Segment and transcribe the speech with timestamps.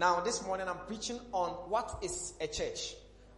[0.00, 2.94] Now, this morning I'm preaching on what is a church.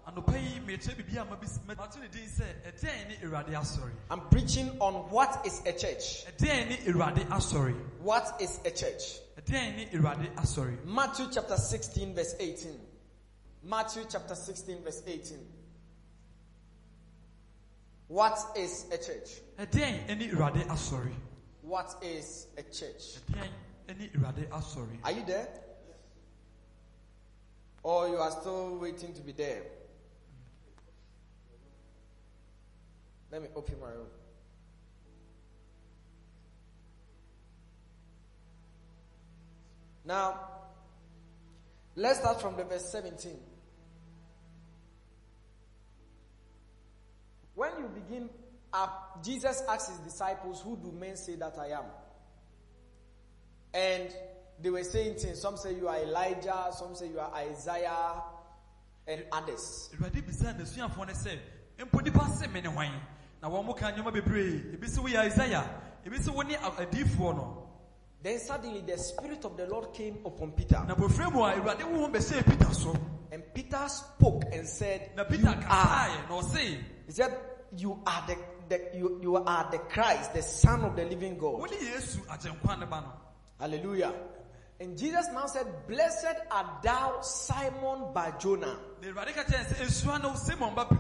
[0.07, 4.21] anɔpa yi mekyerɛ biribi a mabis- mato ne din sɛ ɛdɛn ne awurade asɔre I'm
[4.29, 6.25] preaching on what is a church.
[6.27, 9.19] ɛdɛn ne awurade asɔre What is a church?
[9.41, 12.81] ɛdɛn ne awurade asɔre Matthew chapter 16, verse 18.
[13.65, 15.39] Matthew chapter 16, verse 18.
[18.07, 19.41] What is a church?
[19.59, 21.13] ɛdɛn ne awurade asɔre
[21.63, 23.19] What is a church?
[23.33, 25.49] ɛdɛn ne awurade asɔre Are you there?
[27.83, 29.63] Or you are still waiting to be there?
[33.31, 34.07] Let me open my room.
[40.05, 40.41] Now,
[41.97, 43.33] let's start from the verse 17.
[47.55, 48.29] When you begin
[48.73, 51.85] up, Jesus asked his disciples, Who do men say that I am?
[53.75, 54.15] And
[54.63, 55.41] they were saying things.
[55.41, 58.23] Some say you are Elijah, some say you are Isaiah,
[59.07, 59.91] and others.
[59.97, 61.39] awurade bisaa n'asuafoɔ no sɛ
[61.81, 62.93] mpo nipa se me ne hwan
[63.43, 65.65] na wɔn mo ka nneɛma bebree ebi sɛ woyɛ isaia
[66.07, 67.59] ebi sɛ wo ne a- adiifoɔ no
[68.23, 70.81] Then suddenly the Spirit of the Lord came upon Peter.
[70.87, 72.95] na bɔfrɛ mu a awurade wo ho bɛhyɛɛ peter so
[73.33, 75.57] And Peter spoke and said, na You peter are.
[75.57, 76.43] kasaeɛ na
[77.07, 77.37] He said,
[77.77, 78.37] You are the,
[78.69, 81.59] the you, you are the Christ, the Son of the living God.
[81.59, 83.13] wone yesu agyenkwa ne ba no
[83.59, 84.13] Hallelujah.
[84.83, 88.77] And Jesus now said, Blessed art thou, Simon Barjona.
[89.01, 90.97] na awurade ka kyerɛ sɛ esua no simon ba pe-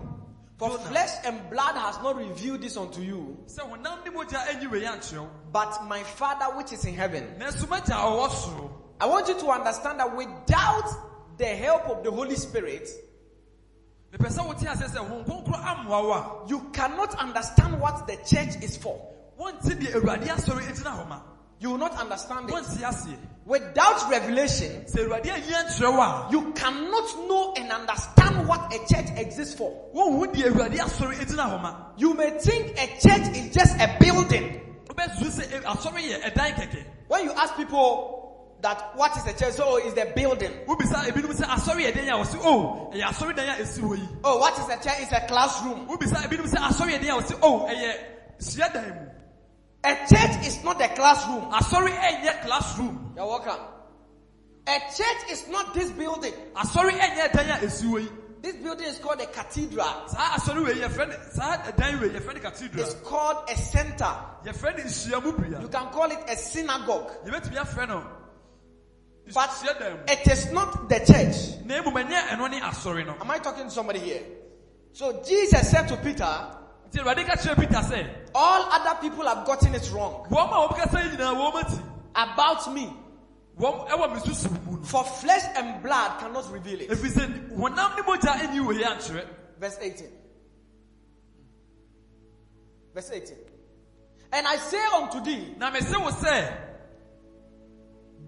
[0.56, 4.70] For flesh and blood has not revealed this unto you, sɛ honam ne mogya anyi
[4.70, 7.36] wei ankyerɛ wo but my Father which is in heaven.
[7.38, 12.04] na asomagya a ɔwɔ soro I want you to understand that without the help of
[12.04, 12.88] the Holy Spirit,
[14.12, 18.14] mepɛ sɛ wote ase sɛ hon kronkro ammoa wo a you cannot understand what the
[18.18, 19.08] church is for.
[21.62, 23.18] Wonte deɛ awurade asɔre gyina hɔ ma You will not understand it.
[23.44, 28.78] Without revelation, sɛ awurade anyi ankyerɛ wo a you cannot know and understand what a
[28.92, 29.70] church exists for.
[29.94, 33.96] wonhu deɛ awurade asɔre gyina hɔ ma You may think a church is just a
[34.00, 34.60] building.
[34.88, 38.18] wobɛsusu sɛ asɔre yɛ ɛdan kɛkɛ When you ask people
[38.60, 40.52] that what is a church, so oh, it's the building.
[40.66, 43.98] wobisa ebinom sɛ asɔre yɛ dan a wɔse o ɛyɛ asɔre dan a ɛsi hɔ
[43.98, 45.00] yi Oh, what is a church?
[45.00, 45.86] It's a classroom.
[49.84, 51.48] A o ɛyɛ hyia dan mu A church is not a classroom.
[51.50, 53.60] Ah, asɔre eh, ɛnyɛ classroom You're welcome.
[54.66, 56.34] A church is not this building.
[56.54, 58.08] asɔre ɛnyɛ dan a ɛsi hɔ yi
[58.42, 60.08] This building is called a cathedral.
[60.08, 64.14] saa asɔre wei yɛfrɛ no saa dan wei yɛfrɛ no cathedral It's called a center.
[64.44, 67.10] yɛfrɛ no nhyiamu bea You can call it a synagogue.
[67.26, 68.04] yɛbɛtumi afrɛ no
[69.32, 71.64] But hyia dan mu it is not the church.
[71.64, 74.22] na mmom ɛnyɛ ɛno ne asɔre no Am I talking to somebody here?
[74.92, 76.56] So Jesus said to Peter,
[76.92, 80.68] nti awurade ka kyerɛ peter sɛ All other people have gotten it wrong wɔn a
[80.68, 81.82] wɔbɛkasa yi nyinaa wɔn ati
[82.14, 82.92] about me.
[83.58, 86.90] wɔn ɛwɔ me susu mu no For flesh and blood cannot reveal it.
[86.90, 89.26] ɛfiri sɛ honam ne mogya ɛnyi wei ankyerɛ
[89.58, 90.06] Verse 18.
[92.94, 93.36] Verse 18.
[94.32, 96.52] And I say unto thee, na mese wo sɛ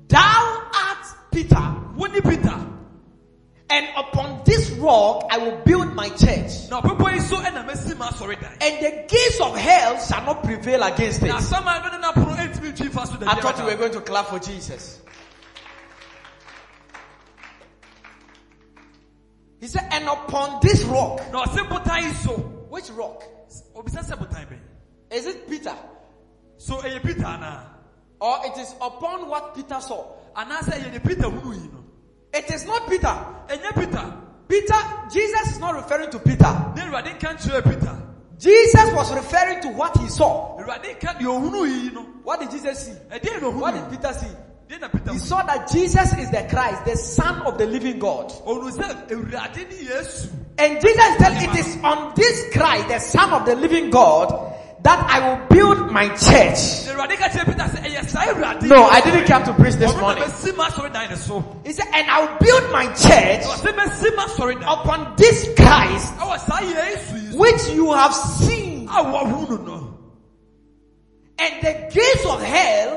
[0.08, 1.74] Thou art Peter,
[2.22, 2.73] peter
[3.74, 7.96] and upon this rock I will build my church, na ɔbɛbɔ yi so ɛna masi
[7.98, 8.10] ma
[8.60, 11.26] and the gates of hell shall not prevail against it.
[11.26, 13.74] na asɛm a ɛno ne napono ɛntumi ntwi fa so da I thought you were
[13.76, 15.00] going to clap for Jesus.
[19.60, 22.32] He said, And upon this rock, na ɔse botan yi so
[22.68, 23.22] which rock?
[23.74, 24.58] obisa sɛ botan bɛn
[25.10, 25.74] Is it Peter?
[26.58, 27.60] so peter
[28.20, 30.06] Or it is upon what Peter saw?
[30.36, 31.83] anaasɛ ɛyɛ ne peter who yi no
[32.34, 33.14] It is not Peter.
[33.48, 34.14] ɛnyɛ peter
[34.48, 34.74] Peter,
[35.10, 36.52] Jesus is not referring to Peter.
[36.76, 37.96] ne awurade nka nkyerɛ peter
[38.38, 40.58] Jesus was referring to what he saw.
[40.58, 42.92] awurade nka deɛ ɔhunu yi no What did Jesus see?
[43.10, 44.26] ɛdeɛ na What did Peter see?
[44.68, 47.98] deɛ na peter He saw that Jesus is the Christ, the Son of the living
[47.98, 48.30] God.
[48.30, 50.28] ɔhunu sɛ awurade ne yesu
[50.58, 54.30] And Jesus said, It is on this Christ, the Son of the living God,
[54.84, 56.86] that I will build my church.
[58.68, 60.22] No, I didn't come to preach this morning.
[61.64, 63.44] He said, And I will build my church
[64.62, 66.12] upon this Christ
[67.34, 68.88] which you have seen.
[71.36, 72.96] And the gates of hell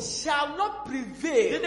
[0.00, 1.60] shall not prevail.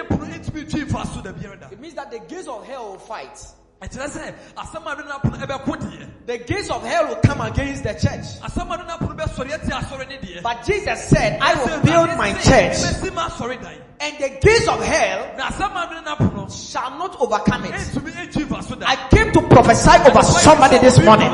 [1.72, 3.40] It means that the gates of hell will fight.
[3.84, 7.94] Ɛkyerɛ sɛ asamado no apono ɛbɛko deɛ The gates of hell will come against the
[7.94, 8.40] church.
[8.42, 12.32] asamado no apono bɛsɔre ɛte asɔre ne deɛ But Jesus said, I will build my
[12.34, 16.92] church, mɛsi ma asɔre dan and the gates of hell na asamado no apono shall
[16.98, 17.74] not overcome it.
[17.74, 21.32] ntumi ntwi fa so da I came to prophesy over somebody this morning.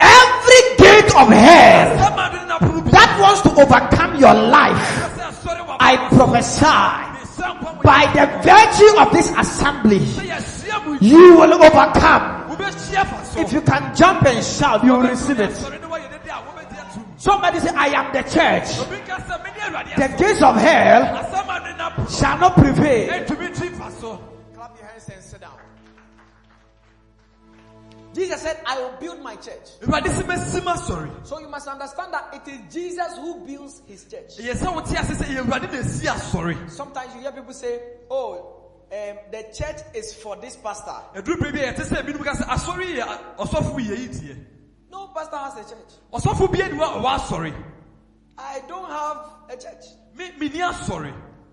[0.00, 4.78] Every gate of hell asamado no apono bi that wants to overcome your life,
[5.16, 7.08] sɛ asɔre wɔ I prophesy
[7.82, 9.98] by the virtue of this assembly,
[10.72, 12.56] sɛ yɛahyia mu yi you will overcome.
[12.56, 15.50] wobɛhyia fa so If you can jump and shout, you will receive it.
[15.50, 18.78] sɔre ne woayɛ dede a wobɛdi atom Somebody say, I am the church.
[18.80, 22.54] obi ka sɛ mene awurade The gates of hell asɛm a ne na shall not
[22.56, 23.08] prevail.
[23.12, 24.20] ɛntumi twi fa so
[24.54, 25.50] Clap your hands and sit down.
[28.14, 29.78] Jesus said, I will build my church.
[29.82, 33.80] awurade sɛ mɛsi ma sɔre So you must understand that it is Jesus who builds
[33.86, 34.36] his church.
[34.38, 37.80] ɛyɛ sɛ wote ase sɛ ɛyɛ awurade na ɛsi asɔre Sometimes you hear people say,
[38.10, 38.51] Oh,
[38.92, 40.94] um, the church is for this pastor.
[41.14, 44.46] ɛduru bere bi a yɛte sɛ binom ka sɛ asɔre yɛ ɔsɔfo yɛ yi teɛ
[44.90, 45.92] No pastor has a church.
[46.12, 47.54] ɔsɔfo bia ni hɔ a ɔwɔ
[48.38, 49.18] I don't have
[49.50, 49.84] a church.
[50.14, 51.12] me menni asɔre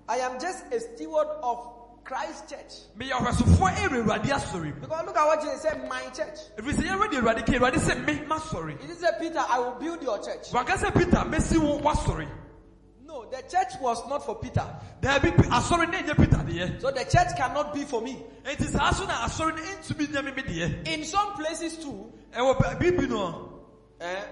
[0.09, 2.73] I am just a steward of Christ church.
[2.97, 6.39] meyɛ ɔhwɛsofoɔ ɛwɔ awurade asɔre mu Because look at what Jesus said, my church.
[6.57, 9.75] ɛfiri sɛ yɛwɛ de awurade ka awurade sɛ me masɔre He say, Peter, I will
[9.79, 10.51] build your church.
[10.51, 12.48] peter mɛsi wo woasɔre No,
[13.31, 14.65] the church was not for Peter.
[15.01, 18.21] daabi Pe- asɔre ne ɛnyɛ peter deɛ So the church cannot be for me.
[18.43, 22.11] enti saa so na asɔre no ɛntumi nyɛ me me deɛ In some places too,
[22.33, 23.61] ɛwɔ baabi bi no
[24.01, 24.23] eh,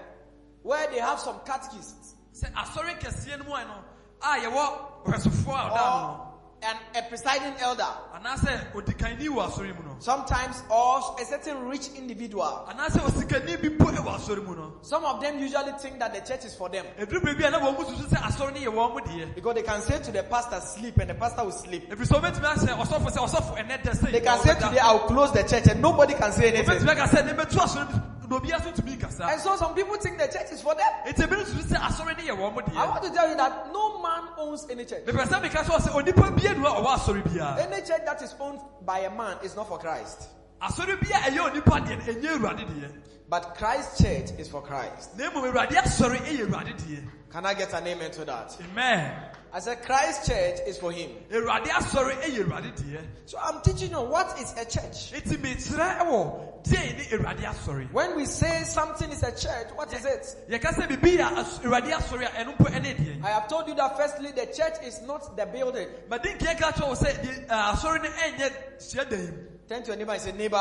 [0.62, 3.74] where they have some catechists sɛ asɔre kɛseɛ no mu a no
[4.22, 6.27] a yɛwɔ ɔhwɛsofoɔ a ɔda no
[6.62, 11.68] or an, a presiding elder, anaasɛ odikanni wɔ asɔre mu no sometimes or a certain
[11.68, 12.66] rich individual.
[12.68, 16.20] anaasɛ osikani bi po ɛwɔ asɔre mu no Some of them usually think that the
[16.20, 18.74] church is for them ɛduru baabi a na wɔn mu susu sɛ asɔre no yɛ
[18.74, 21.90] wɔn mo because they can say to the pastor, sleep, and the pastor will sleep.
[21.90, 24.78] ɛfiri sɛ wɔbɛtumi ahyɛ ɔsɔfo sɛ ɔsɔfo ɛnɛ dɛ sɛ They can say oh, today,
[24.80, 28.17] I'll close the church, and nobody can say anything.
[28.28, 29.74] Wɔbɛtumi aka sɛ ne bɛtu asɔre no na obiara so tumi nkasa And so some
[29.74, 30.86] people think the church is for them.
[31.06, 33.36] enti ebi no susu sɛ asɔre no yɛ wɔn mo I want to tell you
[33.36, 35.04] that no man owns any church.
[35.06, 38.34] mepɛ sɛ meka sɛ ɔsɛ onipa bia nu a ɔwɔ asɔre Any church that is
[38.40, 40.28] owned by a man is not for Christ.
[40.62, 42.92] asɔre bia ɛyɛ onipa deɛ no ɛnyɛ awurade deɛ
[43.30, 45.16] But Christ's church is for Christ.
[45.18, 48.56] na mmom awurade asɔre ɛyɛ awurade deɛ Can I get an amen to that?
[48.72, 49.14] amen
[49.52, 51.10] I said Christ church is for him.
[51.32, 55.12] awurade asɔre ɛyɛ awurade deɛ So I'm teaching you what is a church.
[55.12, 59.92] enti mekyerɛ ɛwɔ deɛ ne awurade asɔre When we say something is a church, what
[59.94, 60.36] is it?
[60.50, 63.96] yɛka sɛ biribi yɛ as- awurade asɔre a ɛno mpo I have told you that
[63.96, 65.88] firstly, the church is not the building.
[66.10, 69.96] madi nkeɛ ka kyerɛ wo sɛ deɛ, asɔre no ɛnyɛ hyiadan mu Turn to your
[69.96, 70.56] neighbor and say, neighbor.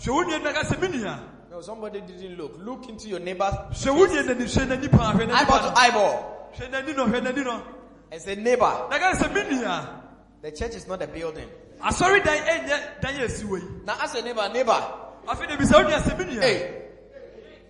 [0.00, 1.20] hwɛ wo nua no ka sɛ me nua
[1.62, 2.56] somebody didn't look.
[2.58, 3.44] Look into your neighbor.
[3.72, 6.28] hwɛ wo nua n'ani hwɛ n'ani paa hwɛ n'ani Eyeball to eyeball.
[8.12, 8.86] Hwɛ n'ani no hwɛ n'ani no And say, neighbor.
[8.90, 10.00] na ka sɛ me nua
[10.42, 11.48] The church is not a building.
[11.82, 14.84] asɔre dan ɛnyɛ dan yɛ asi wɔ yi Now ask your neighbor, neighbor.
[15.26, 16.78] afei de bisa wo nua sɛ me Hey,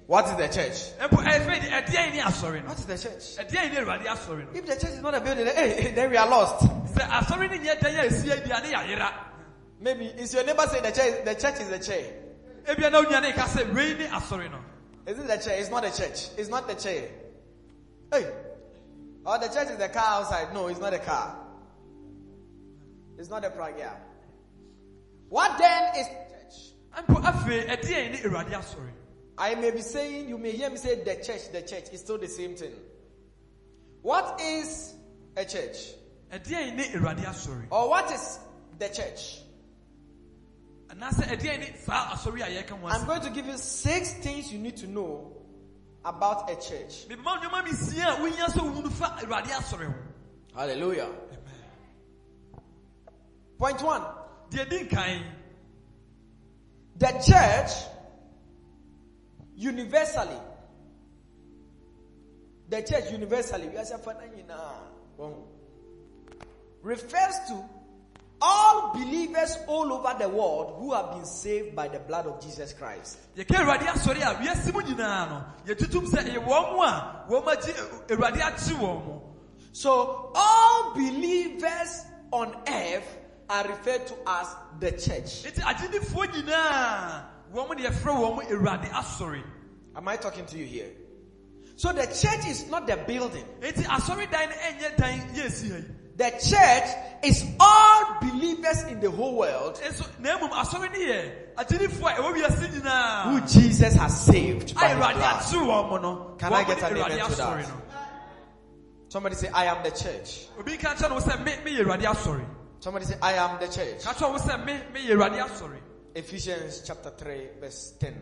[0.07, 0.99] what is the church?
[1.09, 3.47] mpo ɛfei de ɛdeɛn ne asɔre no What is the church?
[3.47, 6.17] ɛdeɛn ne awurade asɔre no If the church is not a building, hey, then we
[6.17, 6.65] are lost.
[6.95, 9.13] sɛ asɔre no nyɛ dan yɛ asi yi bia ne yɛayera
[9.81, 11.25] Maybe is your neighbor saying the church?
[11.25, 12.05] The church is the chair.
[12.67, 14.59] ebia na wo nua no ka sɛ wei ne asɔre no
[15.07, 15.59] Is it the chair?
[15.59, 16.29] It's not a church.
[16.39, 17.09] It's not the chair.
[18.13, 18.27] Hey,
[19.27, 20.53] oh, the church is the car outside.
[20.53, 21.37] No, it's not a car.
[23.19, 23.95] It's not a pragia.
[25.29, 27.07] What then is church?
[27.09, 28.91] mpo afei ɛdeɛn ne awurade asɔre
[29.39, 31.85] I may be saying, you may hear me say the church, the church.
[31.91, 32.75] It's still the same thing.
[34.03, 34.95] What is
[35.37, 35.93] a church?
[36.33, 38.39] ɛdeɛn ne awurade asɔre Or what is
[38.79, 39.41] the church?
[40.91, 44.53] anaasɛ ɛdeɛn ne saa asɔre a yɛka ho I'm going to give you six things
[44.53, 45.42] you need to know
[46.05, 47.07] about a church.
[47.09, 49.95] mema nneɔma mesia a wohia sɛ wohunu fa awurade asɔre ho
[50.55, 51.09] Hallelujah.
[53.59, 54.03] Point one.
[54.51, 54.67] The
[57.27, 57.71] church
[59.57, 60.37] universally.
[62.69, 63.69] The church universally.
[63.69, 65.47] We are saying, "Father, you know,"
[66.83, 67.65] refers to
[68.43, 72.73] all believers all over the world who have been saved by the blood of Jesus
[72.73, 73.19] Christ.
[73.37, 77.45] yɛka awurade asɔre a wiase mu nyinaa no yɛtutum sɛ ɛyɛ wɔn mo a wɔn
[77.47, 77.75] agye
[78.09, 79.23] awurade akye wɔn mo
[79.75, 83.17] So all believers on earth
[83.49, 84.49] are referred to as
[84.81, 85.45] the church.
[85.45, 87.23] nti agyenifoɔ nyinaa
[87.55, 89.43] wɔn mo de yɛfrɛ wɔn mo awurade asɔre
[89.95, 90.89] Am I talking to you here?
[91.77, 93.45] So the church is not the building.
[96.17, 96.93] Nti asɔre dan no ɛnyɛ dan yɛ esi ha yi
[97.23, 101.55] The church is all believers in the whole world nso na mmom asɔre no yɛ
[101.57, 105.43] agyenifoɔ a ɛwɔ wiase who Jesus has saved by ah, his awurade blood.
[105.43, 107.73] akye wɔn mo no Can I get an amen to that?
[109.09, 110.47] Somebody say, I am the church.
[110.59, 112.45] obi ka kyerɛ no sɛ me meyɛ awurade asɔre
[112.81, 114.03] Somebody say, I am the church.
[114.05, 115.79] ka kyerɛ wo sɛ me meyɛ awurade asɔre
[116.15, 118.15] Ephesians chapter 3, verse 10.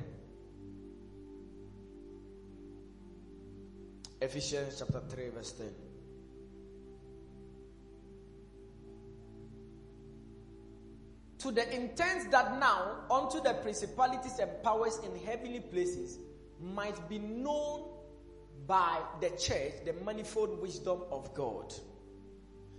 [4.21, 5.67] Ephesians chapter 3, verse 10.
[11.41, 16.19] To the intent that now unto the principalities and powers in heavenly places
[16.61, 17.89] might be known
[18.67, 21.73] by the church the manifold wisdom of God.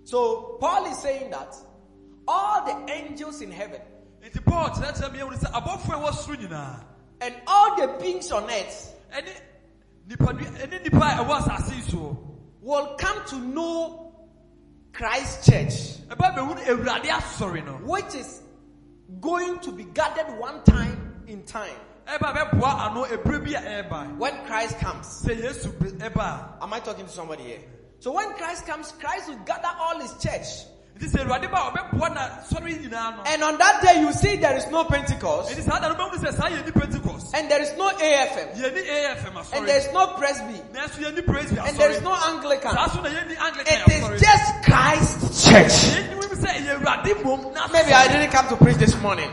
[0.03, 1.55] So Paul is saying that
[2.27, 3.81] all the angels in heaven
[4.23, 6.83] nti paul kyerɛkyerɛ mi ehunu sɛ abɔfo a ɛwɔ soro nyinaa
[7.21, 9.33] and all the beings on earth ɛne
[10.07, 12.17] nipa ɛne nipa a ɛwɔ asase yi soɔ
[12.61, 13.97] will come to know
[14.93, 17.73] Christ Church, ɛbɛ bɛhunu awurade asɔre no.
[17.77, 18.41] which is
[19.19, 21.75] going to be gathered one time in time.
[22.07, 25.05] Ɛba bɛboa ano ebire bi a ɛreba when Christ comes.
[25.25, 27.59] sɛ yesu be- ɛba Am I talking to somebody here?
[27.99, 30.65] So when Christ comes, Christ will gather all his church.
[30.97, 34.11] nti sɛ awurade ba a ɔbɛboa na sɔre nyinaa no And on that day, you
[34.13, 37.35] see there is no Pentecost, nti saa da no bɛhunu sɛ saa yɛ ni pentecost.
[37.35, 41.15] And there is no AFM, yɛ ni afm and there is no Presby, nanso yɛ
[41.15, 42.71] ni praise and there is no Anglican.
[42.73, 46.07] saa so na yɛ ni anglican It is just Christ's church.
[46.41, 49.29] Yɛn ni sɛ ɛyɛ awurade mom na Maybe I didn't come to preach this morning.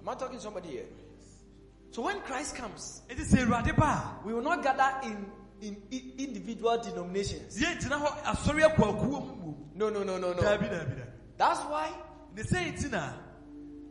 [0.00, 0.86] Am I talking to somebody here?
[1.90, 5.26] So when Christ comes, nti sɛ awurade we will not gather in,
[5.60, 7.60] in, individual denominations.
[7.60, 10.42] a yɛn gyina hɔ asɔre akuakuo mu mu No, no, no, no, no.
[11.36, 11.90] That's why
[12.34, 13.12] ne sɛ nti na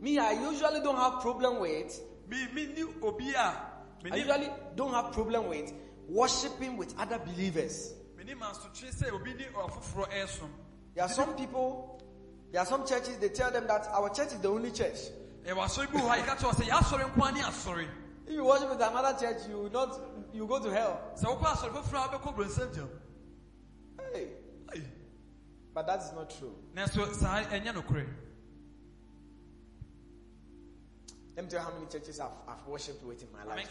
[0.00, 3.66] me, I usually don't have problem with, mi mi ni obi a
[4.10, 5.72] I usually don't have problem with
[6.08, 7.92] worshiping with other believers.
[8.30, 10.48] Mi ni mansotwe sɛ obi ni ɔfoforɔ ɛɛsom
[10.94, 12.02] There are some people,
[12.50, 14.98] there are some churches, they tell them that our church is the only church.
[15.44, 17.88] ɛwɔ asɔre bi wɔ hɔ a yɛka kyerɛ wɔ sɛ yɛasɔre nko ani asɔre
[18.26, 20.00] If you worship with another church, you will not,
[20.32, 21.00] you go to hell.
[21.16, 22.88] sɛ wokɔ asɔre foforɔ a wobɛkɔ brɔnsɛm gyam
[24.12, 24.28] Hey,
[24.72, 24.82] Ai,
[25.74, 26.54] but that is not true.
[26.74, 28.06] nanso saa ɛnyɛ nokorɛ
[31.36, 33.70] Let me tell you how many churches I've, I've worshipped with in my life.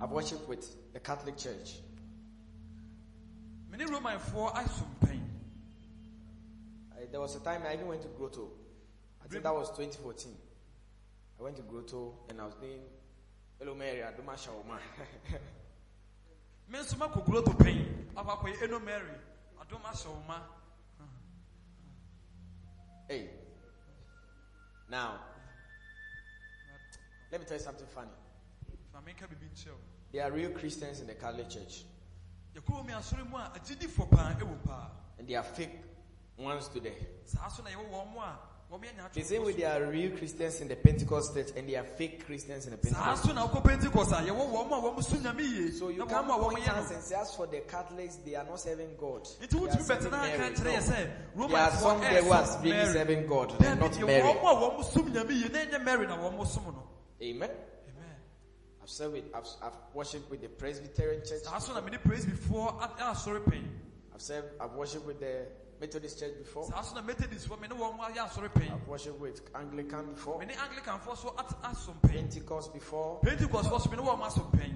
[0.00, 1.80] I've worshipped with the Catholic Church.
[3.72, 5.20] romanfoɔ asom pɛn
[6.96, 8.50] I, there was a time I even went to Grotto.
[9.24, 10.32] I think that was 2014.
[11.38, 12.80] I went to Grotto and I was doing
[13.58, 14.78] Hello Mary, I Adoma Shaoma.
[16.70, 17.78] me nso makɔ guloto pɛn
[18.14, 19.14] akɔ akɔyɛ eno mary
[19.58, 20.40] ahyɛ wo ma
[23.08, 23.30] hey.
[24.90, 25.20] Now,
[27.30, 28.10] let me tell you something funny.
[28.98, 29.78] Fa menka biribi nkyerɛ wo
[30.12, 31.84] There are real Christians in the Catholic Church,
[32.56, 35.78] yɛkɔwɔ mi asɔre mu a agyidifoɔ paa ɛwɔ paa and they are fake
[36.36, 36.96] ones today.
[37.24, 38.38] saa so na yɛwɔ wɔn mu a
[38.72, 41.76] wɔn yɛ The same way there are real Christians in the Pentecost Church, and they
[41.76, 43.22] are fake Christians in the Pentecost.
[43.24, 45.98] so na wokɔ pentecost a yɛwɔ wɔn mu a wɔn so nyame yie So you
[45.98, 48.44] na can't wɔn a wɔn point us and say, as for the Catholics, they are
[48.44, 49.28] not serving God.
[49.38, 50.32] They are serving Mary.
[50.32, 51.46] aka kyerɛ yɛ No.
[51.48, 54.22] There are some there who are really serving God, not Mary.
[54.22, 56.82] wɔn mu a wɔn som nyame yie na ɛnyɛ mary na wɔn som no
[57.22, 57.50] Amen.
[58.88, 61.42] Amen I've served with, I've, I've worshipped with the Presbyterian Church.
[61.42, 63.62] saa so na mene praise before ah, ah, asɔre pɛn
[64.14, 65.46] I've served, I've worshipped with the
[65.80, 66.64] Methodist Church before.
[66.70, 70.40] saa so na methodistfoɔ mene wɔn mu ayɛ asɔre pɛn I've worshipped with Anglican before.
[70.42, 70.68] anglican
[71.00, 73.20] anglicanfoɔ so at- asom pɛn Pentecost before.
[73.20, 74.74] pentecostfoɔ so mene wɔn ah, asom pɛn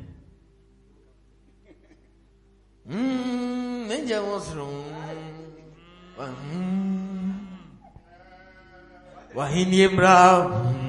[2.85, 4.85] Mm, angel was wrong.
[6.19, 7.47] Mm.
[9.35, 9.97] Wahini mm.
[9.97, 10.82] bra.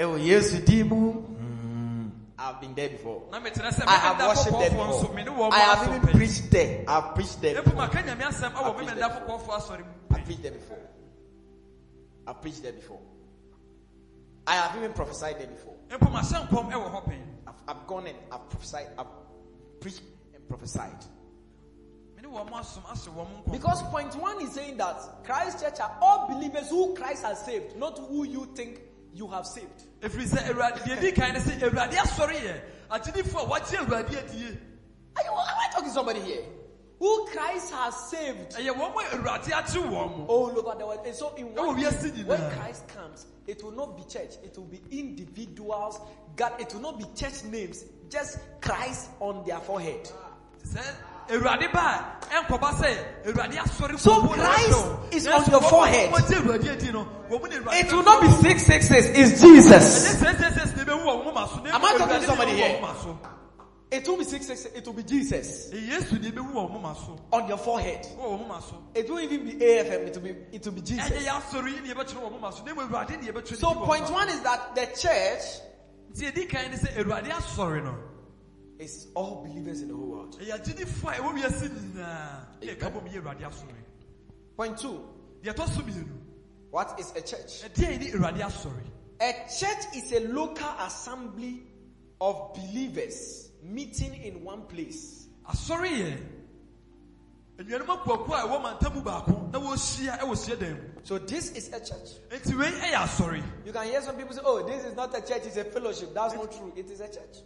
[0.00, 1.12] Eh, Ewo Yesu dimu.
[1.12, 2.10] Mm.
[2.38, 3.24] I've been there before.
[3.30, 3.38] na
[3.86, 5.52] I have worshipped there fokɔɔfoɔ before.
[5.52, 6.84] I have even preached there.
[6.88, 7.74] I've preached there before.
[7.76, 10.78] maka nyame asɛm awɔ I've preached there fokɔɔfoɔ asɔre mu I've preached there before.
[12.26, 13.00] I've preached there before.
[14.46, 15.76] I have even prophesied there before.
[15.90, 18.86] mpo mahyɛ nkɔm ɛwɔ hɔ pɛn I've, I've gone and I've prophesied.
[18.98, 19.12] I've
[19.80, 20.00] preached
[20.34, 21.04] and prophesied.
[22.16, 25.60] mene wɔn mu asom ahyɛ wɔn mu nkɔm Because point one is saying that Christ
[25.60, 28.80] Church are all believers who Christ has saved, not who you think
[29.14, 29.84] you have saved.
[30.00, 34.58] ɛfiri sɛ awurade deɛ di kan sɛ awurade asɔre yɛ agyedifoɔ a wɔagye awurade adie
[35.16, 36.42] Are you, am I talking to somebody here?
[37.00, 41.00] Who Christ has saved ɛyɛ wɔn mu a awurade agye wɔn all over the world.
[41.06, 42.50] And so in Oh, one day, when.
[42.58, 45.98] Christ comes, it will not be church, it will be individuals.
[46.36, 50.10] God, it will not be church names, just Christ on their forehead.
[50.64, 50.84] sɛ
[51.30, 52.96] awurade ba ɛnkɔba sɛ
[53.26, 56.10] awurade asɔre So Christ is on your forehead.
[56.10, 60.22] awurade adi no wɔn mu ne awurade It will not be 666, it's Jesus.
[60.22, 62.68] Am I talking to somebody here?
[62.68, 63.18] ɛwɔ wɔn moma so.
[63.90, 65.70] It will be 666, it will be Jesus.
[65.72, 67.18] Yesu ne ɛbɛwu wɔ wɔn so.
[67.32, 68.06] On your forehead.
[68.18, 68.82] wɔ wɔn so.
[68.94, 71.10] It won't even be AFM, it will be, it will be Jesus.
[71.10, 72.64] yɛ asɔre yi ne ɛbɛkyerɛ wɔn moma so.
[72.64, 75.60] Na awurade ne ɛbɛkyerɛ So ne wɔ wɔn point one is that the church
[78.86, 79.08] so.
[79.10, 80.38] nti ɛdi kan ne sɛ awurade asɔre no is all believers in the whole world.
[80.40, 83.74] ɛyɛ agyedifoɔ a ɛwɔ wiase nyinaa ne ɛka bɔ mu yɛ awurade asɔre
[84.56, 85.08] Point two,
[85.42, 86.08] deɛ ɛtɔ so mmienu
[86.70, 87.62] what is a church?
[87.62, 88.82] ɛdeɛ ne awurade asɔre
[89.20, 91.62] A church is a local assembly
[92.20, 95.26] of believers meeting in one place.
[95.48, 96.18] asɔre yɛ
[97.58, 101.80] anuanom akuakuo a ɛwɔ mantamu baako na wɔhyia ɛwɔ hyiadan mu So this is a
[101.80, 102.20] church.
[102.30, 105.46] nti wei ɛyɛ You can hear some people say, oh, this is not a church,
[105.46, 106.12] it's a fellowship.
[106.14, 106.72] That's not true.
[106.76, 107.38] It is a church.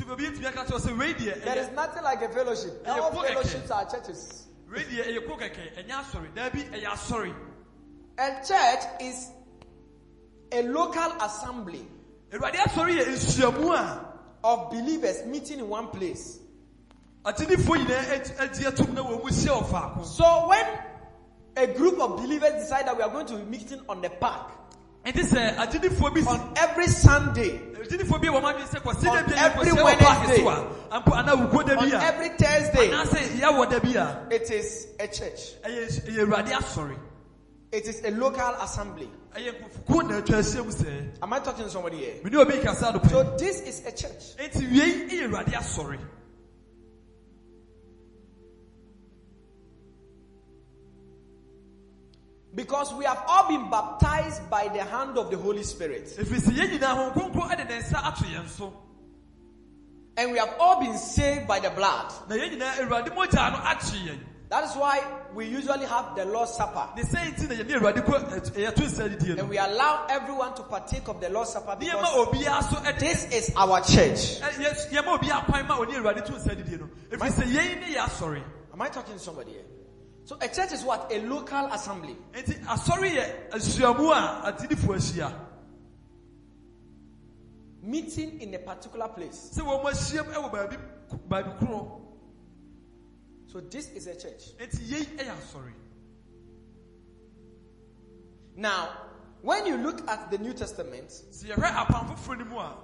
[0.00, 2.28] Nti nti baabi yɛtumi aka kyerɛ wo sɛ wei deɛ There is nothing like a
[2.28, 2.82] fellowship.
[2.84, 4.46] Yeah, All fellowships are churches.
[4.70, 7.34] wei deɛ ɛyɛ kuro kɛkɛ ɛnyɛ asɔre daabi ɛyɛ
[8.18, 9.30] A church is
[10.52, 11.86] a local assembly
[12.32, 14.06] awurade asɔre yɛ nhyiamu a
[14.42, 16.38] of believers meeting in one place.
[17.24, 20.66] agyinifoɔ nyinaa ati- agye atom na wɔn mu hyia wɔ faako So when
[21.56, 24.50] a group of believers decide that we are going to be meeting on the park
[25.04, 29.16] nti sɛ bi si on every Sunday, agyinifoɔ bi a wɔn adwene sɛ kwasi On
[29.16, 30.04] da bi a every yɛkɔhyia wɔ Wednesday.
[30.04, 33.78] paaki so a ampo anaa wukuo da on bi a every Thursday, anaasɛ yɛwɔ da
[33.80, 35.54] bi a it is a church.
[35.64, 36.96] ɛyɛ ɛyɛ asɔre
[37.72, 39.08] It is a local assembly.
[39.36, 42.14] ɛyɛ nkurɔfokuo na atwa ahyia mu sɛ Am I talking to somebody here?
[42.24, 44.36] mene obi kasa do So this is a church.
[44.36, 45.98] nti wiei yɛ awurade asɔre
[52.52, 56.06] Because we have all been baptized by the hand of the Holy Spirit.
[56.18, 58.72] ɛfiri sɛ yɛn nyinaa ho kronkron de ne nsa ato yɛn so
[60.16, 62.12] And we have all been saved by the blood.
[62.28, 65.00] na yɛn nyinaa awurade mogyaa no akye yɛn That is why
[65.32, 66.88] we usually have the Lord's Supper.
[66.96, 70.52] ne sɛ nti na yɛne awurade kɔ eh, yɛto nsa didie And we allow everyone
[70.56, 74.40] to partake of the Lord's Supper because obiara so de this is our church.
[74.42, 77.44] Eh, ɛ- yɛ- yɛma obiara kwan ma ɔne awurade to nsa didie no ɛfiri sɛ
[77.44, 78.42] yɛn ne yɛ asɔre
[78.72, 79.62] Am I talking to somebody here?
[80.30, 81.10] So a church is what?
[81.12, 82.16] A local assembly.
[82.32, 85.34] nti asɔre yɛ ahyiamu a agyinifoɔ ahyia
[87.82, 89.50] Meeting in a particular place.
[89.52, 90.76] sɛ wɔn ahyiam wɔ baabi
[91.28, 92.00] baabi korɔ
[93.48, 94.56] So this is a church.
[94.56, 95.72] nti yɛn yɛ asɔre
[98.54, 98.88] Now,
[99.42, 102.76] when you look at the New Testament, sɛ yɛhwɛ apam foforɔ no mu a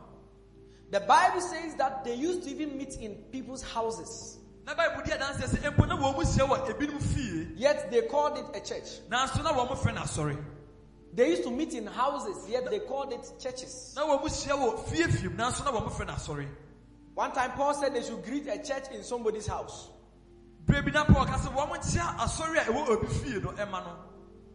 [0.91, 4.39] the Bible says that they used to even meet in people's houses.
[4.67, 8.03] Na bible di adanseɛ sɛ mpo na wɔn mu hyia wɔ ebinom fie Yet they
[8.03, 9.01] called it a church.
[9.09, 10.37] nanso na wɔn frɛ no asɔre
[11.15, 13.93] They used to meet in houses, yet they called it churches.
[13.97, 16.47] na wɔn mu hyia wɔ fiefiem nanso na wɔn frɛ no asɔre
[17.15, 19.89] One time, Paul said they should greet a church in somebody's house.
[20.67, 23.85] bere bi na paul ka sɛ wɔn kyia asɔre a ɛwɔ obi fie no ɛma
[23.85, 23.97] no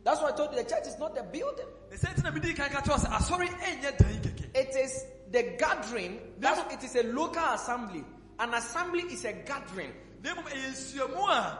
[0.04, 2.32] That's why I told you the church is not a building, ne sɛ nti na
[2.32, 6.19] medi kan ka kyerɛ wɔ sɛ asɔre ɛnyɛ dan kɛkɛ it is the gathering.
[6.39, 8.04] That's it is a local assembly.
[8.41, 9.91] An assembly is a gathering.
[10.23, 11.60] na mmom ɛyɛ nhyiamu a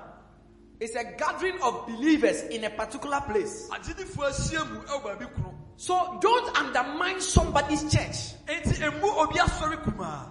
[0.80, 3.70] It's a gathering of believers in a particular place.
[3.70, 8.34] agyinifoɔ ahyia mu ɛwɔ baabi koro So don't undermine somebody's church.
[8.48, 10.26] enti emu obi asɔre kumaa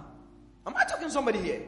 [0.67, 1.61] Am I talking to somebody here?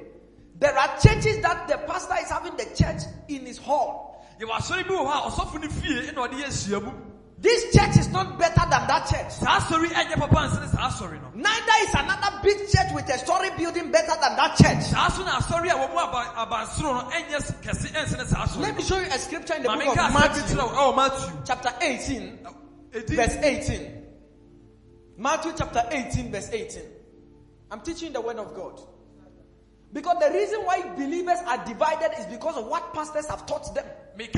[0.60, 4.24] There are churches that the pastor is having the church in his hall.
[7.44, 7.98] Yɛwɔ asɔre bi wɔ hɔ a ɔsɔfo no fie ɛna ɔde yɛ nhyiamu This church
[7.98, 9.32] is not better than that church.
[9.34, 13.18] saa asɔre ɛnyɛ papa nsene saa asɔre no Neither is another big church with a
[13.18, 14.84] story building better than that church.
[14.84, 18.46] saa so na asɔre a wɔn mu aba abansoro no ɛnyɛ s- kɛse ɛnsene saa
[18.46, 21.38] asɔre Let me show you a scripture in the book of Matthew, ɛwɔ oh, matthew
[21.46, 22.40] chapter 18,
[22.96, 24.00] Edi- verse 18.
[25.18, 26.82] Matthew chapter 18, verse 18.
[27.72, 28.80] I'm teaching the word of God.
[29.92, 33.86] Because the reason why believers are divided is because of what pastors have taught them.
[34.16, 34.30] The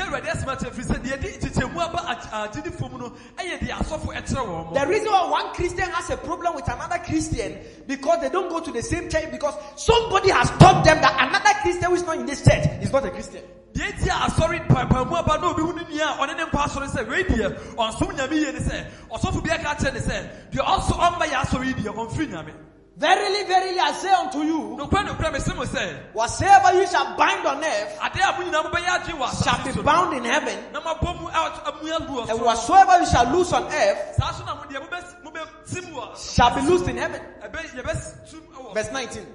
[4.88, 8.72] reason why one Christian has a problem with another Christian because they don't go to
[8.72, 12.26] the same church because somebody has taught them that another Christian who is not in
[12.26, 13.44] this church is not a Christian.
[13.76, 17.08] deɛ ti asɔre paapamu aba na obi hu ne nua ɔne ne mpa asɔre sɛ
[17.10, 20.16] wei deɛ ɔnsom nyame yie ne sɛ ɔsɔfo bi aka kyerɛ ne sɛ
[20.52, 22.54] deɛ ɔnso ɔmma yɛ asɔre yi deɛ ɔmfiri nyame
[22.98, 27.46] Verily, verily, I say unto you, nokora nokora mese mo sɛ whatsoever you shall bind
[27.46, 30.80] on earth ade a mo nyinaa mobɛyɛ adwe wɔ shall be bound in heaven, na
[30.80, 34.56] mabɔ mu amu agu wɔ and whatsoever you shall loose on earth saa so na
[34.56, 37.22] mo deɛ mobɛ- mobɛtim wɔ shall be loosed in heaven.
[37.44, 39.28] ɛbɛ yɛbɛtum wɔ Verse 19.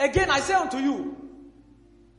[0.00, 1.16] Again, I say unto you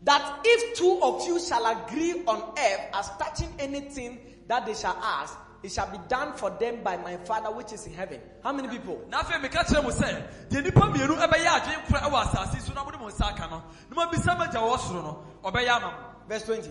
[0.03, 4.95] that if two of you shall agree on earth as touching anything that they shall
[5.03, 8.19] ask, it shall be done for them by my Father which is in heaven.
[8.43, 9.01] How many people?
[9.09, 12.73] na afei meka kyerɛ mo sɛ deɛ nnipa mmienu ɛbɛyɛ adwene kora ɛwɔ asase so
[12.73, 16.43] na mo nsa aka no na mabisa magya wɔ soro no ɔbɛyɛ ama mo Verse
[16.43, 16.69] 20.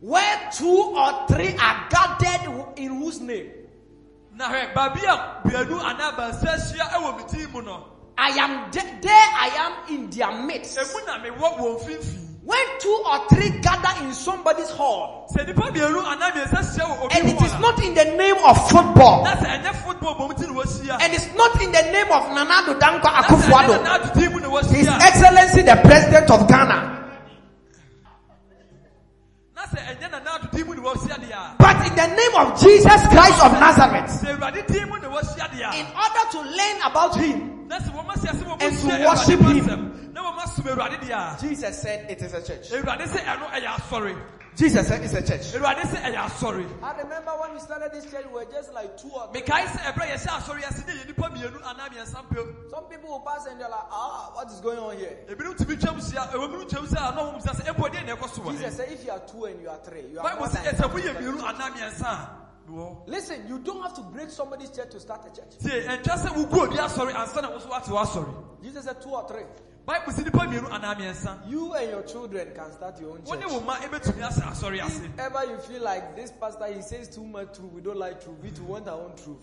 [0.00, 3.50] Where two or three are gathered in whose name?
[4.34, 7.84] na hwɛ baabi a baanu anaa baasa ahyia ɛwɔ me din mu no
[8.16, 9.48] I am de- there, I
[9.88, 10.78] am in their midst.
[10.78, 15.70] emu na mewɔ wɔn mfimfini When two or three gather in somebody's hall, sɛ nnipa
[15.70, 18.38] mmienu anaa mmiɛnsa hyia wɔ obi and it hɔ is a, not in the name
[18.44, 21.70] of football, na sɛ ɛnyɛ football bɔ mu ti na wɔahyia and it's not in
[21.70, 24.48] the name of Nana Addo Dankwa na sɛ ɛnyɛ Akufo-Addo, Nana Addo din mu na
[24.66, 26.78] His wɔahyia Excellency the President of Ghana,
[29.54, 32.34] na sɛ ɛnyɛ Nana Addo din mu na wɔahyia deɛ a but in the name
[32.34, 36.24] of Jesus Christ of Nazareth, sɛ awurade din mu na wɔahyia deɛ in a order
[36.34, 39.68] to learn about Him, na sɛ wɔma si ase wɔ And to wɔhyia worship Awurade
[39.68, 39.99] him.
[40.10, 42.70] Asɛm, na wɔma som awurade deɛ a Jesus said it is a church.
[42.70, 44.16] awurade sɛ ɛno ɛyɛ asɔre
[44.56, 45.52] Jesus said it's a church.
[45.54, 48.96] awurade sɛ ɛyɛ asɔre I remember when we started this church, we were just like
[48.96, 49.42] two or three.
[49.42, 53.10] mekae sɛ ɛberɛ yɛhyɛ asɔre ase ne yɛ nnipa mmienu anaa mmiɛnsa mpem Some people
[53.10, 55.16] will pass and they're like, ah, what is going on here?
[55.28, 58.06] ebinom tumi twam hyia ɛwɔ mu twam sɛ a na wɔn sɛ sɛ ɛbɔ deɛ
[58.06, 60.18] na ɛkɔ so wɔ Jesus said, if you are two and you are three, you
[60.18, 62.28] are bible more than ɛsɛ moyɛ mmienu anaa mmiɛnsa a
[62.70, 65.58] mewɔ Listen, you don't have to break somebody's church to start a church.
[65.62, 69.10] tie ɛntwa sɛ wogu obi asɔre ansa na wo so wate w'asɔre Jesus said two
[69.10, 69.44] or three.
[69.86, 73.50] Bible sɛ nnipa mmienu anaa mmiɛnsa You and your children can start your own church.
[73.50, 77.08] wo ma ɛbɛtumi asɛ asɔre ase If ever you feel like this pastor, he says
[77.14, 79.42] too much truth, we don't like truth, we too want our own truth.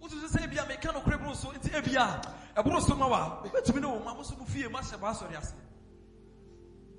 [0.00, 2.22] wotu sɛ ebia meka no so nti ebia
[2.56, 5.36] ɛboro so ma wa wobɛtumi ne wo ma mo so mo fie mo ahyɛ w'asɔre
[5.38, 5.52] ase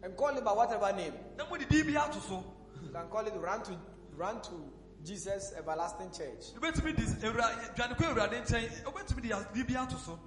[0.04, 1.13] And call it by whatever name.
[1.38, 2.43] na mode din bi ato so
[2.84, 3.72] You can call it run to
[4.15, 4.72] run to
[5.04, 6.54] Jesus Everlasting Church.
[6.60, 10.20] wobɛtumi de awura- dwane kɔ awurade nkyɛn wobɛtumi de din bi ato so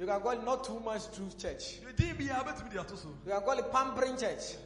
[0.00, 1.74] You can call it not too much truth church.
[1.82, 4.56] You can call it pampering church.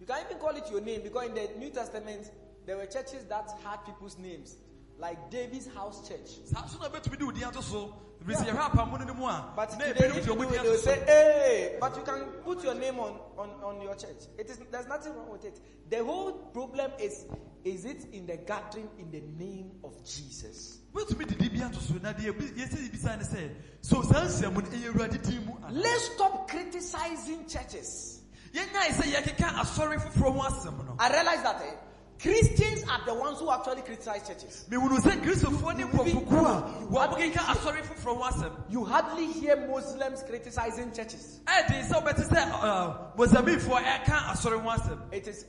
[0.00, 2.30] You can even call it your name because in the New Testament
[2.64, 4.56] there were churches that had people's names,
[4.98, 6.28] like David's house church.
[6.46, 9.14] saa so na wobɛtumi de wo din ato so ɛfiri sɛ yɛhwɛ apamo no no
[9.14, 12.20] mu a But today, if you do it, they will say, "Hey!" But you can
[12.44, 14.26] put your name on, on, on your church.
[14.38, 15.60] It is there's nothing wrong with it.
[15.90, 17.24] The whole problem is
[17.64, 20.78] is it in the gathering in the name of Jesus?
[20.94, 23.50] wobɛtumi de din bi ato so na deɛ ebi- yɛsɛ yɛbisa ne sɛ
[23.82, 28.22] so saa nsiamu no ɛyɛ awurade din mu ana Let's stop criticizing churches.
[28.54, 31.74] yɛnyae sɛ yɛkeka asɔre foforɔ ho asɛm no I realize that eh,
[32.20, 34.64] Christians are the ones who actually criticize churches.
[34.70, 40.22] mehunu sɛ kristofoɔ ne nkurɔfokuo a wɔmokeka asɔre foforɔ ho asɛm You hardly hear Muslims
[40.22, 41.40] criticizing churches.
[41.46, 45.44] ɛden sɛ wobɛte sɛ mosambikfoɔ ɛka asɔre ho asɛm It is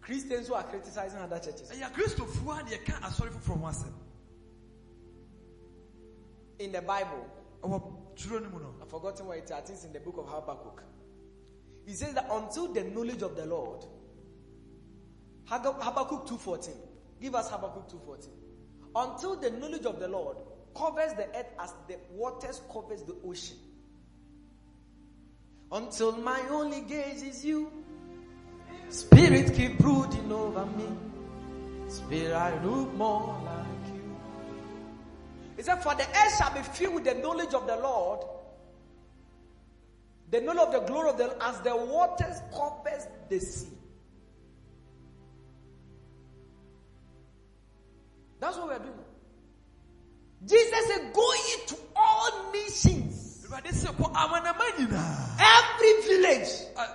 [0.00, 1.70] Christians who are criticizing other churches.
[1.70, 3.92] ɛyɛ kristofoɔ a ne yɛka asɔre foforɔ ho
[6.60, 7.26] In the Bible,
[7.62, 9.50] ɛwɔ twerɛ no mu no I've forgotten where it is.
[9.50, 10.84] I think it's in the book of Habakkuk.
[11.84, 13.84] He says that until the knowledge of the Lord,
[15.46, 16.70] Habakkuk 2.14.
[17.20, 18.28] Give us Habakkuk 2.14.
[18.96, 20.36] Until the knowledge of the Lord
[20.76, 23.56] covers the earth as the waters covers the ocean.
[25.72, 27.70] Until my only gaze is you.
[28.88, 30.86] Spirit keep brooding over me.
[31.88, 34.16] Spirit, I look more like you.
[35.56, 38.20] He said, For the earth shall be filled with the knowledge of the Lord,
[40.30, 43.68] the knowledge of the glory of the Lord, as the waters covers the sea.
[48.44, 48.92] That's what we're doing.
[50.44, 56.86] Jesus said, Go ye to all nations, awurade sɛ kɔ amanama nyinaa every village, uh,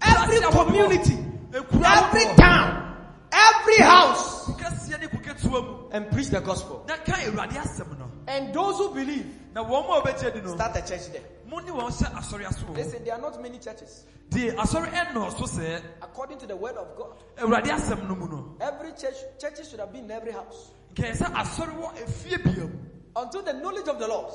[0.00, 1.18] every community,
[1.52, 2.96] every town,
[3.30, 6.82] every house, kɛseɛ ne kuketewa mu and preach the gospel.
[6.88, 10.54] na ka awurade asɛm no And those who believe, na wɔn a wɔbɛgye di no
[10.54, 11.20] start a church there.
[11.46, 14.04] mo ne wɔn hyɛ asɔre ase wɔ hɔ Listen, there are not many churches.
[14.30, 18.56] deɛ asɔre ɛnnɔɔso sɛ According to the word of God, awurade asɛm no mu no
[18.62, 20.70] every church, churches should have been in every house.
[20.94, 22.78] Nkɛyɛ sɛ asɔre wɔ efie bia mu
[23.16, 24.32] Until the knowledge of the Lord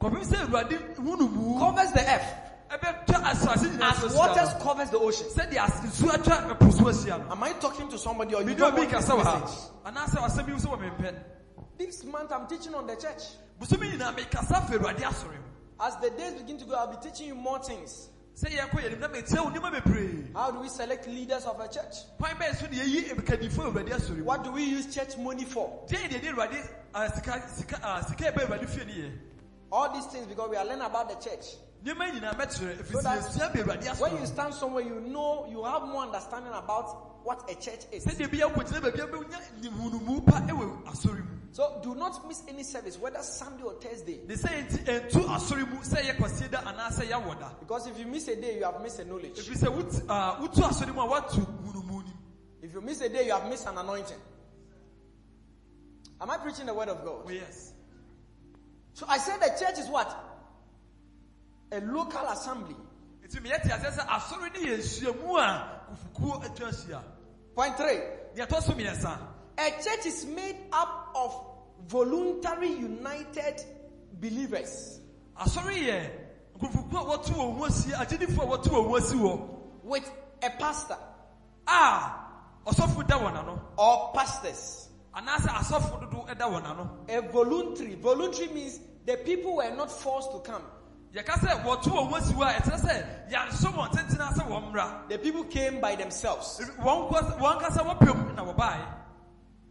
[0.00, 2.34] kɔpem sɛ awurade hunu mu covers the earth
[2.70, 4.60] ɛbɛtwa asase nyinaa so as ahyia waters no.
[4.64, 5.26] covers the ocean.
[5.28, 8.46] sɛdeɛ as- nsuo atwa ɛpo so ahyia no Am I talking to somebody or you
[8.46, 9.58] mene don't obi want this kasa wɔ message?
[9.84, 11.14] ha anaasɛ asɛm yi wo sɛ wɔ mempɛ
[11.78, 13.22] This month I'm teaching on the church.
[13.60, 15.48] bosome nyinaa mekasa fa awurade asɔre mu
[15.80, 18.08] As the days begin to go, I'll be teaching you more things.
[18.34, 21.68] Sɛ yɛkɔ yɛnim na metia wo nneɛma bebree How do we select leaders of a
[21.68, 22.04] church?
[22.18, 25.44] kwan bɛyɛ so ne yɛyi kadifo awurade asɔre mu What do we use church money
[25.44, 25.84] for?
[25.88, 29.10] deɛ yɛde yɛde awurade ah, sika sika ah, sika ɛbɛ awurade fie ne yɛ
[29.70, 31.56] All these things because we are learning about the church.
[31.84, 34.84] nneɛma nyinaa mɛkyerɛ So ɛfiri sɛ that yɛsua bɛ awurade when you asɔre stand somewhere,
[34.84, 38.04] you know, you have more understanding about what a church is.
[41.52, 42.42] Sɛdeɛ bi yɛkɔgyina baabi a bɛnya hunumu pa ɛwɔ asɔre mu So do not miss
[42.48, 44.20] any service, whether Sunday or Thursday.
[44.26, 48.28] ne sɛ yɛnti ɛntu asɔre mu sɛ yɛ kwasie da anaasɛ Because if you miss
[48.28, 49.34] a day, you have missed a knowledge.
[49.38, 50.06] ɛfiri sɛ wot-
[50.40, 52.18] wotu asɔre mu a woatu hunumu nim
[52.62, 54.18] If you miss a day, you have missed an anointing.
[56.20, 57.22] Am I preaching the word of God?
[57.26, 57.72] Oh, yes
[58.94, 60.08] So I said the church is what?
[61.72, 62.76] A local assembly.
[63.26, 67.02] nti meyɛ te aseɛ sɛ asɔre ne yɛ nhyiamu a kofukuo atwa ahyia
[67.54, 68.00] Point three.
[69.56, 71.46] Deɛ ɛtɔ so mmiɛnsa A church is made up of
[71.88, 73.62] voluntary united
[74.20, 75.00] believers
[75.38, 76.10] asɔre yɛ
[76.58, 79.48] nkurɔfokuo a wɔto wɔn ho asie agyedifoɔ a wɔto wɔn ho asi wɔ
[79.84, 80.10] with
[80.42, 80.96] a pastor
[81.66, 82.12] a
[82.66, 84.88] ɔsɔfo da wɔn ano or pastors.
[85.14, 87.96] anaasɛ asɔfo dodo da wɔn ano A voluntary.
[87.96, 90.62] Voluntary means the people were not forced to come.
[91.12, 94.72] yɛka sɛ wɔto wɔn ho asi wɔ a ɛkyerɛ sɛ yɛanhyɛ wɔn tentena sɛ wɔn
[94.72, 96.60] mmra The people came by themselves.
[96.78, 98.86] wɔn kɔ- wɔn kasa wɔpɛm na wɔbaeɛ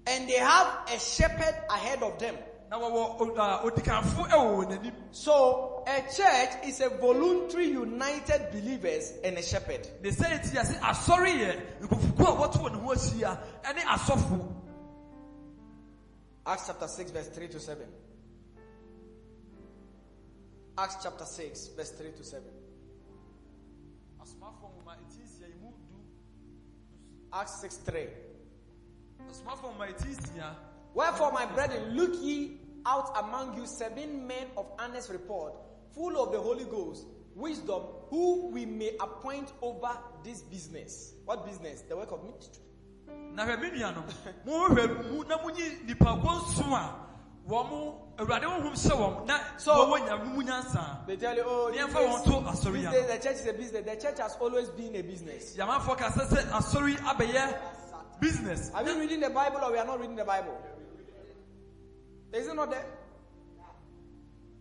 [0.08, 2.36] And they have a shepherd ahead of them.
[2.72, 9.38] na wɔwɔ odikanfo ɛwɔ wɔn anim So a church is a voluntary united believers and
[9.38, 9.86] a shepherd.
[10.02, 14.56] ne sɛ eti ase asɔre yɛ nkurɔfokuo a wɔto wɔn ho ahyia ɛne asɔfo
[16.48, 17.86] Acts chapter 6, verse 3 to 7.
[20.78, 22.44] Acts chapter 6, verse 3 to 7.
[24.22, 25.72] asomafoɔ nwoma eti nsia yi mu
[27.34, 28.08] Acts 6 3.
[30.94, 35.54] Wherefore, my brethren, look ye out among you seven men of honest report,
[35.94, 37.06] full of the Holy Ghost,
[37.36, 39.92] wisdom, who we may appoint over
[40.24, 41.14] this business.
[41.26, 41.82] What business?
[41.88, 42.64] The work of ministry.
[43.34, 44.04] na hwɛ me nuanom
[44.46, 46.96] mohwɛ mu na monyi nipakuo nson a
[47.48, 51.94] wɔn awurade honhom wɔn na So- wɔwɔ nya nyansa They tell you, oh, Yeah, these
[51.94, 52.92] for one days, to- sorry, these yeah.
[52.92, 53.86] days the church is a business.
[53.86, 55.56] The church has always been a business.
[55.56, 57.58] yamafoɔ ka sɛ sɛ asɔre abɛyɛ
[58.22, 60.58] business Are we reading the Bible or we are not reading the Bible?
[62.34, 62.86] Is it not there?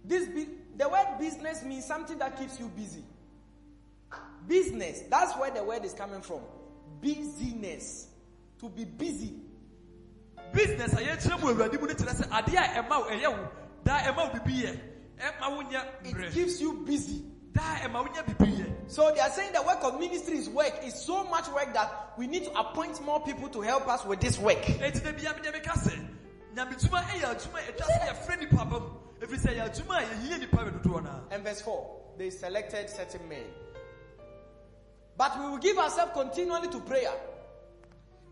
[0.05, 0.29] This
[0.77, 3.05] the word business means something that keeps you busy.
[4.49, 6.41] Business, that's where the word is coming from.
[7.01, 8.09] Busyness.
[8.61, 9.35] To be busy.
[10.53, 13.49] business a yɛkyerɛ mu awurade mu no kyerɛ sɛ adeɛ a ɛma wo ɛyɛ wo
[13.85, 14.81] daa ɛma wo bibi yɛ
[15.19, 17.25] ɛma wo nyɛ It keeps you busy.
[18.91, 20.49] Daa ɛma wo nyɛ bibi yɛ So they are saying the work of ministry is
[20.49, 20.73] work.
[20.83, 24.21] It's so much work that we need to appoint more people to help us with
[24.21, 24.63] this work.
[24.63, 26.09] eti na bia medeɛ meka sɛ
[26.55, 30.03] nyametuma ɛyɛ adwuma a ɛtwa sɛ yɛfrɛ nipa ba mu ɛfiri sɛ ɛyɛ adwuma a
[30.03, 33.45] yɛhia nipa bɛ dodoɔ no And verse 4, they selected certain men.
[35.17, 37.13] But we will give ourselves continually to prayer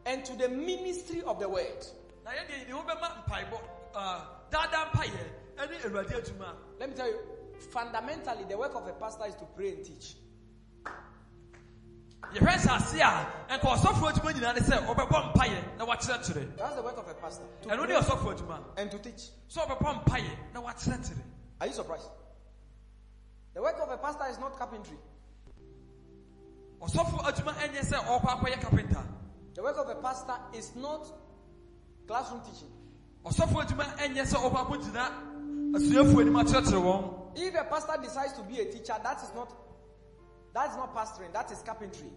[0.07, 1.87] and to the ministry of the word.
[2.25, 3.61] na yɛdeɛ yɛde ho bɛma mpaebɔ
[3.95, 5.25] ah, daadaa mpayɛ
[5.57, 7.21] ɛne awurade adwuma Let me tell you,
[7.71, 10.17] fundamentally, the work of a pastor is to pray and teach.
[12.35, 16.75] Yɛhwɛ hyɛ ase a ɛnka ɔsɔfoɔ adwuma nyinaa ne sɛ ɔbɛbɔ mpayɛ na wakyerɛkyerɛ That's
[16.77, 17.45] the work of a pastor.
[17.63, 19.31] To ɛno ne pray ɔsɔfoɔ adwuma and to teach.
[19.49, 21.23] sɛ ɔbɛbɔ mpayɛ na wakyerɛkyerɛ
[21.61, 22.09] Are you surprised?
[23.55, 24.99] The work of a pastor is not carpentry.
[26.81, 29.05] ɔsɔfo adwuma ɛnyɛ sɛ ɔkɔ akɔyɛ kapenta
[29.55, 31.07] The work of a pastor is not
[32.07, 32.71] classroom teaching.
[33.25, 35.11] ɔsɔfo adwuma ɛnyɛ sɛ ɔkɔ akɔgyina
[35.75, 39.53] asuafoɔ anim akyerɛkyerɛ wɔn If a pastor decides to be a teacher, that is not
[40.55, 42.11] that is not pastoring, that is carpentry.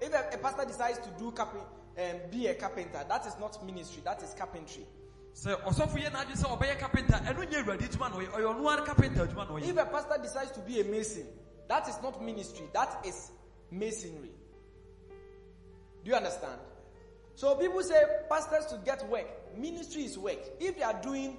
[0.00, 1.64] If a, a pastor decides to do carpent,
[1.98, 4.86] um, be a carpenter, that is not ministry, that is carpentry.
[5.34, 8.72] sɛ ɔsɔfo yɛ n'adwene sɛ ɔbɛyɛ kapenta ɛno nyɛ awurade adwuma na ɔyɛ ɔyɛ ɔno
[8.72, 11.26] ara kapenta adwuma na ɔyɛ If a pastor decides to be a mason,
[11.68, 13.30] that is not ministry, that is
[13.70, 14.32] masonry.
[16.04, 16.60] Do you understand?
[17.34, 19.26] So people say pastors to get work.
[19.56, 20.38] Ministry is work.
[20.58, 21.38] If they are doing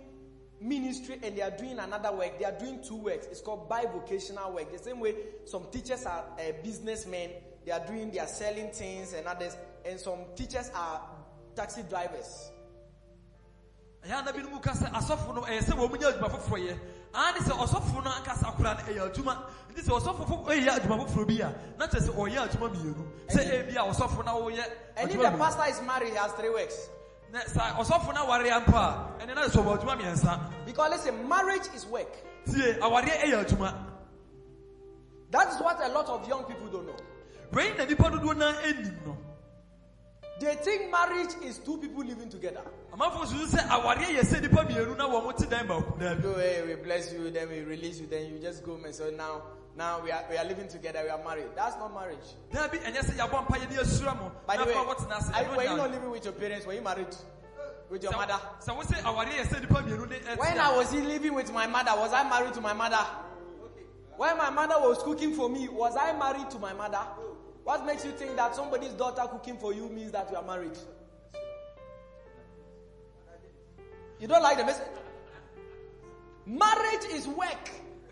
[0.61, 3.27] ministry and they are doing another work, they are doing two works.
[3.27, 4.71] It's called bivocational work.
[4.71, 7.31] The same way some teachers are uh, businessmen,
[7.65, 11.01] they are doing, they are selling things and others, and some teachers are
[11.55, 12.51] taxi drivers.
[14.05, 16.57] ɛyɛ ana bi no mu ka sɛ asɔfo no ɛyɛ sɛ wɔn nyɛ adwuma foforɔ
[16.67, 16.73] yɛ
[17.13, 19.43] ane sɛ ɔsɔfo no ankasa koraa no ɛyɛ adwuma
[19.73, 23.05] nti sɛ ɔsɔfo fo ɛyɛ adwuma foforɔ bi a na kyerɛ sɛ ɔyɛ adwuma mmienu
[23.27, 24.63] sɛ ebi a ɔsɔfo na wɔyɛ
[24.99, 26.89] And if the pastor is married, he has three works.
[27.31, 31.27] Na sɛ ɔsɔfo na awareɛ mpo a ɛne na sɛ ɔwɔ adwuma mmiɛnsa Because listen,
[31.27, 32.11] marriage is work.
[32.45, 33.73] tie awareɛ ɛyɛ adwuma
[35.31, 36.95] That is what a lot of young people don't know.
[37.53, 39.17] wei na nipa dodoɔ na anim no
[40.39, 42.61] They think marriage is two people living together.
[42.99, 46.63] Amanfoɔ susu sɛ awareɛ yɛ sɛ nipa mmienu na wɔn te dan baako So hey,
[46.67, 49.41] we bless you, then we release you, then you just go and say, now,
[49.77, 51.47] now we are we are living together, we are married.
[51.55, 52.35] That's not marriage.
[52.51, 55.29] daabi ɛnyɛ sɛ yɛabɔ mpa yɛ ne asura mo By the way, fa wɔtena ase
[55.29, 56.65] are, ɛno were you not living with your parents?
[56.65, 57.15] Were you married
[57.89, 58.39] with your mother?
[58.59, 61.53] sɛ wo sɛ awareɛ yɛ sɛ nipa mmienu ne ɛte When I was living with
[61.53, 63.05] my mother, was I married to my mother?
[64.17, 66.99] When my mother was cooking for me, was I married to my mother?
[67.63, 70.77] What makes you think that somebody's daughter cooking for you means that you are married?
[74.19, 74.87] You don't like the message?
[76.45, 77.69] Marriage is work.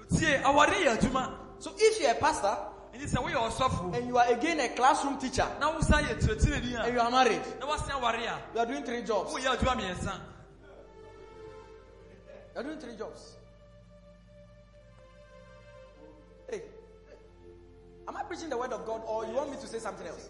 [0.10, 2.56] tie awareɛ yɛ adwuma So if you're a pastor
[2.94, 6.86] ɛnti sɛ woyɛ ɔsɔfo and you are again a classroom teacher na wo san yɛ
[6.86, 9.34] and you are married, na woasen aware a you are doing three jobs.
[9.34, 10.20] mmiɛnsa
[12.54, 13.36] You are doing three jobs.
[16.50, 16.62] Hey,
[18.08, 20.30] am I preaching the word of God or you want me to say something else?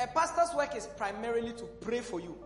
[0.00, 2.36] A pastor's work is primarily to pray for you.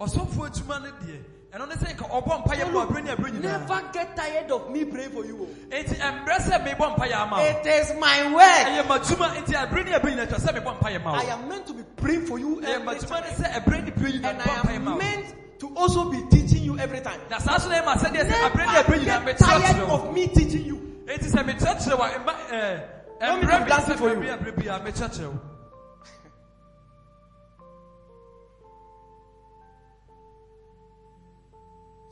[0.00, 1.20] ɔsɔfo adwuma no deɛ
[1.52, 4.50] ɛno ne sɛ nka ɔbɔ mpa yɛ ma aberɛ ne aberɛ nyinaa Never get tired
[4.50, 5.46] of me praying for you.
[5.70, 8.66] enti ɛmbrɛ sɛ mebɔ mpa yɛ ama wo It is my work.
[8.66, 11.48] ɛyɛ madwuma enti aberɛ ne aberɛ nyinaa kyerɛ sɛ mebɔ mpa yɛ ma I am
[11.48, 13.22] meant to be praying for you every time.
[13.22, 16.78] ne sɛ ɛberɛ ne aberɛ nyinaa And I am meant to also be teaching you
[16.78, 17.20] every time.
[17.30, 18.66] na saa so na ɛma sɛdeɛ sɛ aberɛ
[18.98, 20.76] ne Never get tired of me teaching you.
[21.06, 22.80] enti sɛ mekyerɛkyerɛ wo a ɛma eh,
[23.20, 25.40] ɛɛ, Want me to ɛmbrɛ me dance sɛ for you?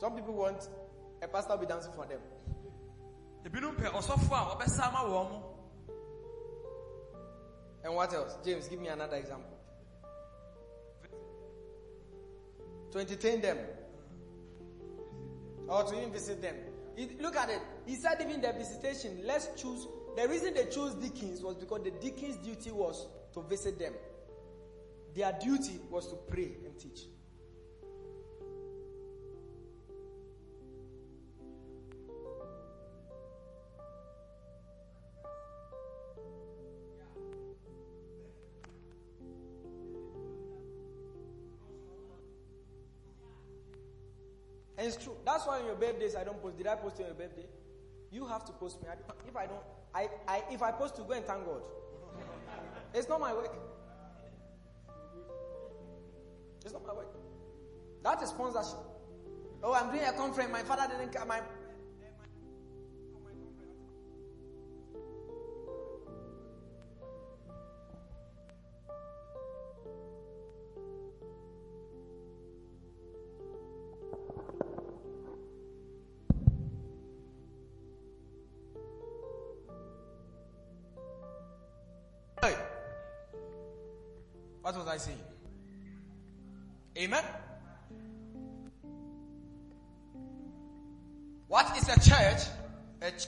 [0.01, 0.67] Some people want
[1.21, 2.19] a pastor to be dancing for them.
[3.45, 5.43] ebinom pɛ ɔsɔfo a ɔbɛsa ama wɔn mo
[7.83, 8.35] And what else?
[8.43, 9.55] James, give me another example.
[12.91, 13.59] To entertain them.
[15.67, 16.55] Or to even visit them.
[16.95, 17.61] He- look at it.
[17.85, 19.87] He said even the visitation, let's choose.
[20.15, 23.93] The reason they chose deacons was because the deacons' duty was to visit them.
[25.13, 27.01] Their duty was to pray and teach.
[44.81, 45.15] And it's true.
[45.23, 46.57] That's why on your birthdays I don't post.
[46.57, 47.45] Did I post on your birthday?
[48.09, 48.87] You have to post me.
[49.27, 49.61] If I don't,
[49.93, 51.61] I, I if I post to go and thank God.
[52.95, 53.53] It's not my work.
[56.65, 57.15] It's not my work.
[58.01, 58.79] That is sponsorship.
[59.63, 60.51] Oh, I'm doing a conference.
[60.51, 61.27] My father didn't come.
[61.27, 61.41] My
[84.91, 85.17] I saying?
[86.97, 87.23] Amen.
[91.47, 92.43] What is a church?
[93.01, 93.27] A ch-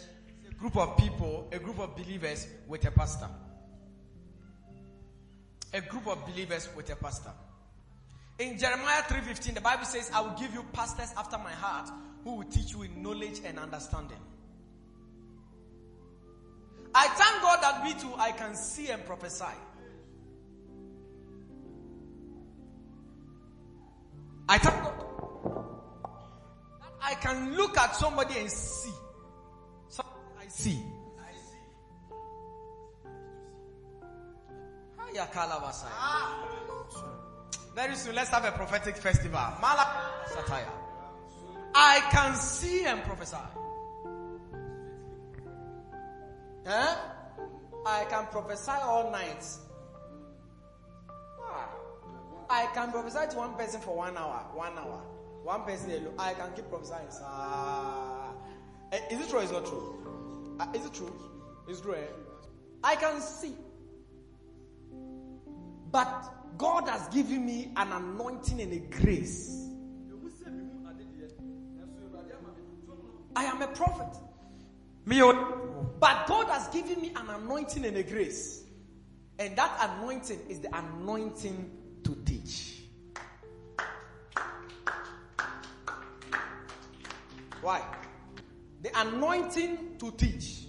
[0.50, 3.30] a group of people, a group of believers with a pastor.
[5.74, 7.32] A group of believers with a pastor.
[8.40, 11.90] In Jeremiah 3:15, the Bible says, I will give you pastors after my heart
[12.24, 14.20] who will teach you in knowledge and understanding.
[16.96, 19.46] I thank God that me too I can see and prophesy.
[24.54, 24.94] I thank God
[26.82, 28.94] that I can look at somebody and see.
[29.88, 30.84] Something I see.
[35.34, 35.90] Kalabasai.
[35.90, 36.46] Ah.
[37.76, 39.40] Very soon, let's have a prophetic festival.
[39.60, 40.68] Mala Satire.
[41.74, 43.38] I can see and prophesy.
[46.68, 46.96] Huh?
[47.88, 49.44] I can prophesy all night.
[52.54, 52.64] Ah.
[52.64, 54.46] I can prophesy to one person for one hour.
[54.54, 55.02] One hour.
[55.44, 56.14] One person alone.
[56.20, 57.08] I can keep prophesying.
[57.24, 58.34] Ah.
[58.92, 60.56] Eh, Is it true or is it not true?
[60.60, 61.14] Ah, is it true?
[61.68, 61.96] It's true.
[61.96, 62.06] Eh?
[62.84, 63.54] I can see.
[65.92, 69.60] But God has given me an anointing and a grace.
[73.36, 74.16] I am a prophet.
[75.08, 78.64] But God has given me an anointing and a grace.
[79.40, 81.72] And that anointing is the anointing
[82.04, 82.84] to teach.
[87.62, 87.82] Why?
[88.82, 90.68] The anointing to teach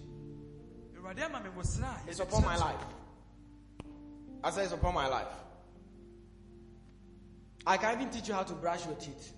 [2.08, 2.84] is upon my life.
[4.42, 5.32] I say it's upon my life.
[7.66, 9.32] I can even teach you how to brush your teeth.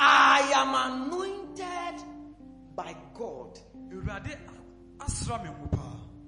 [0.00, 2.04] I am anointed
[2.76, 3.58] by God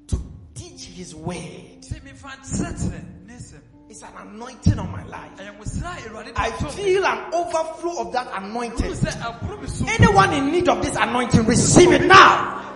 [0.09, 0.21] to
[0.55, 1.37] teach His word.
[1.81, 5.33] sɛ mefa nkyerɛkyerɛ ne nsɛm It's an anointing on my life.
[5.37, 8.91] ɛyɛ nwosra a awurade de I feel an overflow of that anointing.
[8.91, 12.75] Wohu sɛ aboro me so Anyone in need of this anointing, receive it now.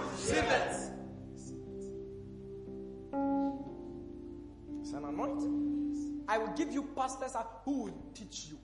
[4.80, 6.24] It's an anointing.
[6.28, 7.32] I will give you pastors
[7.64, 8.58] who will teach you.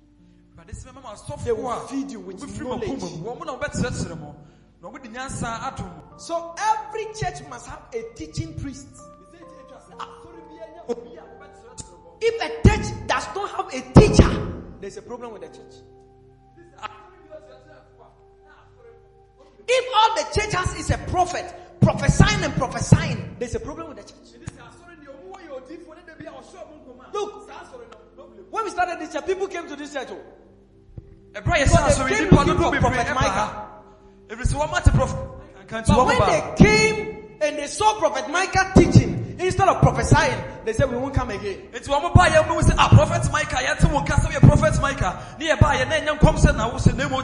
[0.56, 3.00] awurade sɛ mɛma They will feed you with knowledge.
[4.82, 7.48] Makoma mu wɔn mo na wɔbɛkyerɛkyerɛ mo na wɔde nyansa ato mo So every church
[7.48, 8.86] must have a teaching priest.
[12.22, 15.74] If a church does not have a teacher, there's a problem with the church.
[19.72, 23.96] If all the church has is a prophet prophesying and prophesying, there's a problem with
[23.96, 24.18] the church.
[27.14, 27.50] Look,
[28.50, 30.08] when we started this church, people came to this church.
[30.10, 30.20] oh.
[31.32, 33.69] Because they came looking for Prophet Micah.
[34.30, 40.38] But wɔn when ba they came and they saw Prophet Micah teaching, instead of prophesying,
[40.64, 41.68] they said, We won't come again.
[41.72, 45.36] nti wɔn ba yɛ mu sɛ ah prophet micah yɛte wɔn kasa yɛ prophet micah.
[45.38, 47.22] Ne yɛ ba yɛ na ɛnyɛ nkɔm sɛ na wo sɛ na emu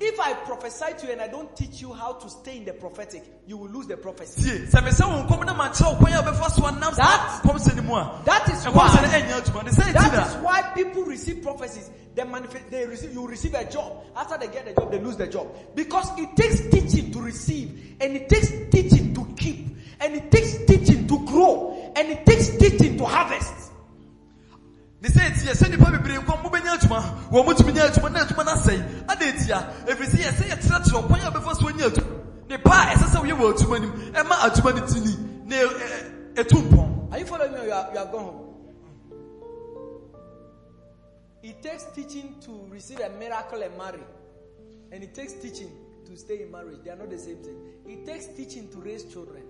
[0.00, 0.06] kyerɛkyerɛ no yɛ ma biem Huh?
[0.10, 2.72] If I prophesy to you and I don't teach you how to stay in the
[2.72, 4.42] prophetic, you will lose the prophecy.
[4.70, 7.56] tie sɛ mesɛ wɔn nkɔm na ma kyerɛ kwan a bɛfa so anam That- nkɔm
[7.58, 9.20] sɛ ne mu a That is nkɔm sɛ ne why.
[9.20, 11.90] ɛnyɛ adwuma ne sɛ ɛti That is why people receive prophecies.
[12.14, 12.70] They manifest.
[12.70, 13.12] They receive.
[13.14, 14.02] You receive a job.
[14.16, 15.46] After they get the job, they lose the job
[15.76, 20.56] because it takes teaching to receive, and it takes teaching to keep, and it takes
[20.66, 23.54] teaching to grow, and it takes teaching to harvest.
[25.08, 26.40] Sɛ nipa bebree nkɔ
[26.74, 30.44] adwuma wɔn mo tumi adwuma na adwuma no asɛe ada eti a ɛfiri sɛ yɛsɛ
[30.50, 34.34] yɛkyerɛkyerɛ ɔkwan a bɛfa so adwuma ne pa a ɛsɛ sɛ wɔ adwuma nim ɛma
[34.46, 35.12] adwuma ti ni
[35.46, 38.46] na mpɔn Are you following me or you are, you are gone home?
[41.42, 44.04] It takes teaching to receive a miracle and marry.
[44.92, 45.72] And it takes teaching
[46.06, 46.78] to stay in marriage.
[46.84, 47.56] They are not the same thing.
[47.86, 49.42] It takes teaching to raise children.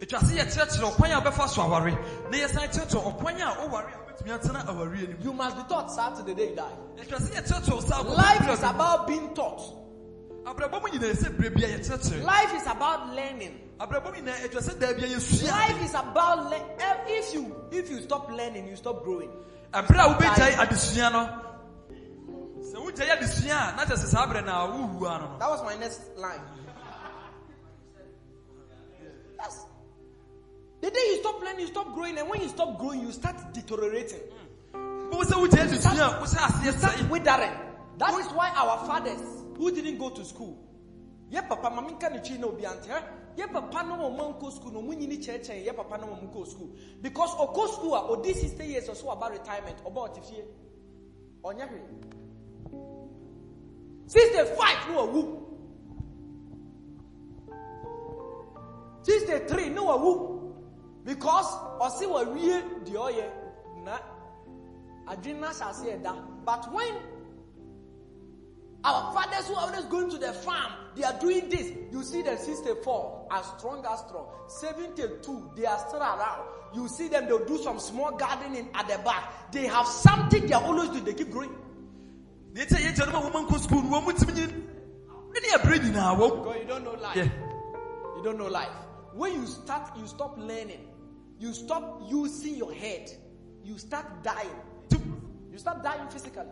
[0.00, 1.90] Ɛtwa sɛ yɛkyerɛkyerɛ ɔkwan a bɛfa so aware
[2.30, 5.90] na yɛsan kyerɛkyerɛ ɔkwan a woware a wobɛtumi atena awareɛ nim You must be taught
[5.90, 6.72] start to the day you die.
[6.96, 9.60] ɛtwa sɛ yɛkyerɛkyerɛ wo saa Life is about being taught.
[10.44, 13.60] abrabɔ mu nyinaa sɛ berɛ bia yɛkyerɛkyerɛ Life is about learning.
[13.78, 17.56] abrabɔ mu nyinaa ɛtwa sɛ daa bia yɛsua Life is about le- eh, if you
[17.70, 19.30] if you stop learning, you stop growing.
[19.74, 21.28] ɛberɛ a wobɛgyae adesua no
[22.62, 25.50] sɛ wogyae adesua a na kyɛ sɛ saa berɛ no a wowua no no That
[25.50, 26.40] was my next line.
[29.38, 29.66] Yes.
[30.80, 33.36] The day you stop learning, you stop growing, and when you stop growing, you start
[33.52, 34.20] deteriorating.
[34.72, 37.52] adesua a wohyɛ aseɛ Start withering.
[37.98, 39.20] That is why our fathers
[39.56, 40.56] who didn't go to school.
[41.30, 42.90] Ye papa mami nka ne twi na obi ante.
[42.90, 43.02] eh?
[43.36, 46.30] Ye papa no mo man go school no munyi ni cheche ye papa no mo
[46.32, 46.70] go school.
[47.02, 50.44] Because o go school a odi 60 years or so about retirement about tifie.
[51.44, 51.80] Onya hwe.
[54.06, 55.46] 65 no awu.
[59.02, 60.39] 63 no awu.
[61.10, 61.46] Because
[61.80, 63.24] osi wa wie di oye
[63.82, 63.98] na
[65.08, 66.12] adwene aseɛ da
[66.44, 66.94] but when
[68.84, 72.22] our fathers who are always going to the farm they are doing this you see
[72.22, 74.26] them 64 as strong as strong.
[74.46, 76.46] 72 they are still around.
[76.74, 79.50] You see them they'll do some small gardening at the back.
[79.50, 81.56] They have something they are always doing they keep growing.
[82.52, 84.46] Deɛ kyɛ yɛgya no ma wɔma nkɔ skul no wɔ mu tumi nyi
[85.32, 87.16] ne nyinaa wɔ because you don't know life.
[87.16, 87.28] Yeah.
[88.16, 88.70] you don't know life.
[89.12, 90.86] When you start you stop learning
[91.40, 93.10] you stop using your head
[93.64, 94.60] you start dying
[95.50, 96.46] you start dying physically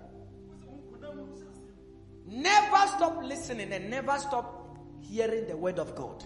[2.31, 6.25] Never stop listening and never stop hearing the word of God.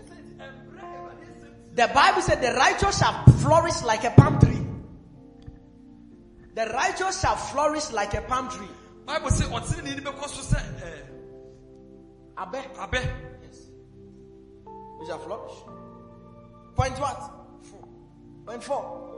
[1.74, 4.58] The Bible said the righteous shall flourish like a palm tree.
[6.54, 8.66] The righteous shall flourish like a palm tree.
[9.06, 11.02] bible sɛ ɔtenene ni bɛkɔ so sɛ eh,
[12.38, 12.60] Abe.
[12.76, 13.00] abɛ
[13.42, 13.70] Yes.
[15.00, 15.54] We shall flourish.
[16.76, 17.41] Point what?
[18.47, 19.09] Point four.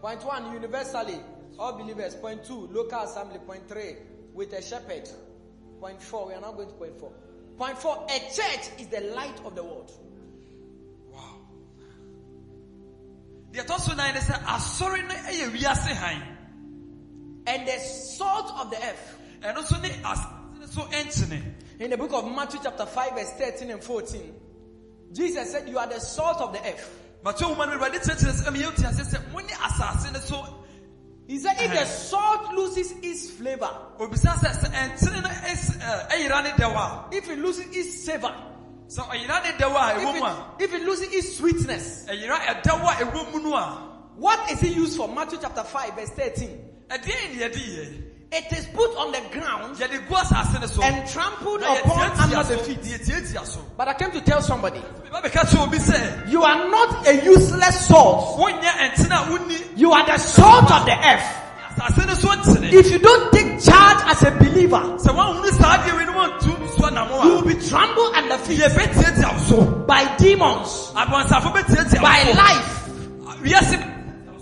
[0.00, 1.18] Point one, universally,
[1.58, 2.14] all believers.
[2.14, 3.38] Point two, local assembly.
[3.46, 3.96] Point three,
[4.32, 5.08] with a shepherd.
[5.80, 7.12] Point four, we are now going to point four.
[7.58, 9.90] Point four, a church is the light of the world.
[13.52, 16.36] deɛ ɛtɔ so nan ne sɛ asɔre no yɛ wiase han
[17.46, 19.18] And the salt of the earth.
[19.42, 19.88] And also ne
[20.58, 20.88] no so
[21.78, 24.34] In the book of Matthew, chapter 5, verse 13 and 14,
[25.12, 27.05] Jesus said, You are the salt of the earth.
[27.26, 30.62] Matwe woma awurade kyerɛkyerɛ sɛ ɛma yɛwote ase sɛ mo ne asase no so
[31.28, 33.68] He said, If the salt loses its flavor,
[33.98, 38.32] obisa sɛ sɛ ɛnkyene no ɛs- ne dɛw a if it loses its savor,
[38.86, 42.06] sɛ ɔyera ne dɛw a ɛwɔ if mu a it, if it loses its sweetness,
[42.08, 43.82] ɛyera ɛdɛw a ɛwɔ mu no a
[44.16, 45.08] what is it used for?
[45.08, 46.48] Matthew chapter 5, verse 13.
[46.88, 48.02] ɛdeɛn ne yɛde yɛ
[48.32, 50.82] It is put on the ground yɛde gu asase no so.
[50.82, 52.82] and trampled upon under the feet.
[53.76, 54.80] But I came to tell somebody,
[55.12, 58.36] ba bɛka kyerɛ obi sɛ you are not a useless salt.
[58.38, 61.22] wonyɛ ɛnkyene a wonni You are the salt of the earth.
[61.76, 65.78] asase no so nkyene If you don't take charge as a believer, sɛ woahunu saa
[65.86, 68.58] deɛ wei no wantu so anamo you will be trampled under feet.
[68.58, 72.88] Yɛbɛtiatia wo so by demons, by life.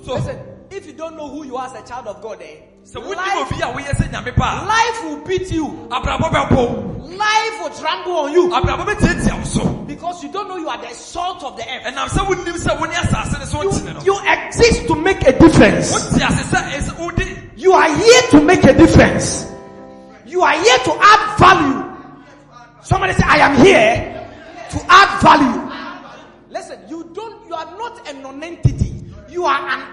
[0.05, 0.15] so.
[0.15, 0.39] Listen,
[0.71, 3.53] if you don't know who you are as a child of God, eh, sɛ life,
[3.53, 5.67] obi a woyɛ sɛ nyame pa life will beat you.
[5.91, 10.57] abrabɔ bɛbɔ Life will trample on you abrabɔ bɛtiatia wo so because you don't know
[10.57, 11.85] you are the salt of the earth.
[11.95, 14.95] ɛnam sɛ wonnim sɛ wo ne asase no so nkyene no You, you exist to
[14.97, 15.93] make a difference.
[15.93, 19.47] wote ase sɛ wode You are here to make a difference.
[20.27, 21.97] You are here to add value.
[22.83, 24.29] Somebody say, I am here
[24.71, 25.71] to add value.
[26.51, 29.05] Listen, you don't, you are not a non-entity.
[29.31, 29.87] You are an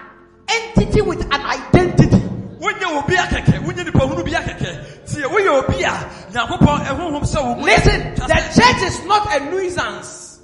[0.48, 2.20] entity with an identity.
[2.62, 4.70] Wonyɛ obi akɛkɛ wonyɛ nipa hunu bi akɛkɛ
[5.06, 5.92] tie woyɛ obi a
[6.32, 10.40] nyankopɔn ɛhohom sɛ wo mu Listen, the church is not a nuisance.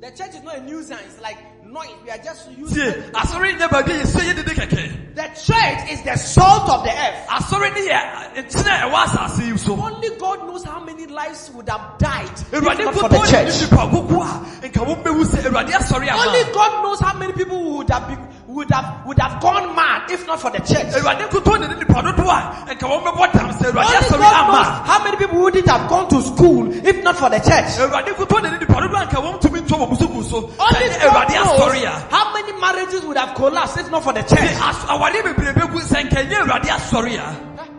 [0.00, 1.88] The church is not a nuisance like noise.
[2.04, 5.90] We are just tie using asɔre nyɛ baabi a yɛsɛ yɛ dede kɛkɛ The church
[5.92, 7.26] is the salt of the earth.
[7.28, 11.50] asɔre ne yɛ nkyene a ɛwɔ asase yi so Only God knows how many lives
[11.54, 13.60] would have died if awurade not for the nkotɔ ne church.
[13.70, 17.88] nipa koko a nka wɔmbɛwu sɛ awurade asɔre Only God knows how many people would
[17.90, 20.86] have been, would have would have gone mad if not for the church.
[20.94, 22.38] awurade nkotɔ ne ne nipa dodo a
[22.70, 26.08] nka wɔmbɛbɔ dam sɛ awurade Only asɔre God knows how many people wouldn't have gone
[26.08, 27.70] to school if not for the church.
[27.82, 30.36] awurade nkotɔ ne ne nipa dodo a nka wɔntumi ntɔ so wɔ musu gu so
[30.58, 34.38] Only God knows how many marriages would have collapsed if not for the church.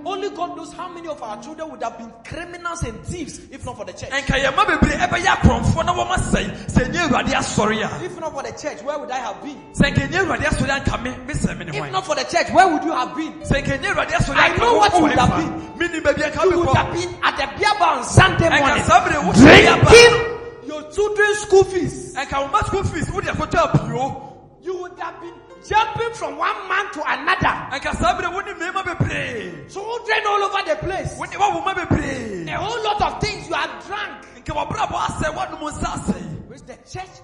[0.05, 1.21] As- awareɛ bebree bɛgu sɛ nkɛnyɛ awurade asɔre a Only God knows how many of
[1.23, 4.09] our children would have been criminals and thieves if not for the church.
[4.11, 8.19] ɛnka yɛn mma bebree ɛbɛyɛ akorɔmfoɔ na wɔn asɛe sɛ nyɛ awurade asɔre a If
[8.19, 9.57] not for the church, where would I have been?
[9.73, 12.15] sɛ nkɛnyɛ awurade asɔre a nka me me sɛ me ne If hwan not for
[12.15, 13.33] the church, where would you have been?
[13.41, 15.29] sɛ nkɛnyɛ awurade asɔre I a nka know wo- what wo you would wɔ have
[15.29, 18.03] ɛfa menim baabi a nka You would bɛkɔ have been at the beer bar on
[18.03, 22.13] Sunday ɛnka morning, saa bere wo biaba drinking your children's school fees.
[22.15, 24.21] ɛnka wo ma school fees wode akɔtɔ apio
[24.61, 25.33] You would have been
[25.67, 27.55] jumping from one man to another.
[27.75, 31.15] ɛnka saa bere wo ne mmarima bebree Children all over the place.
[31.17, 34.25] wo ne wawoma bebree A whole lot of things you have drank.
[34.43, 37.21] nka wabrabɔ asɛe woanom nsa asɛe Which the church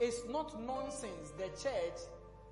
[0.00, 1.32] is not nonsense.
[1.36, 1.98] The church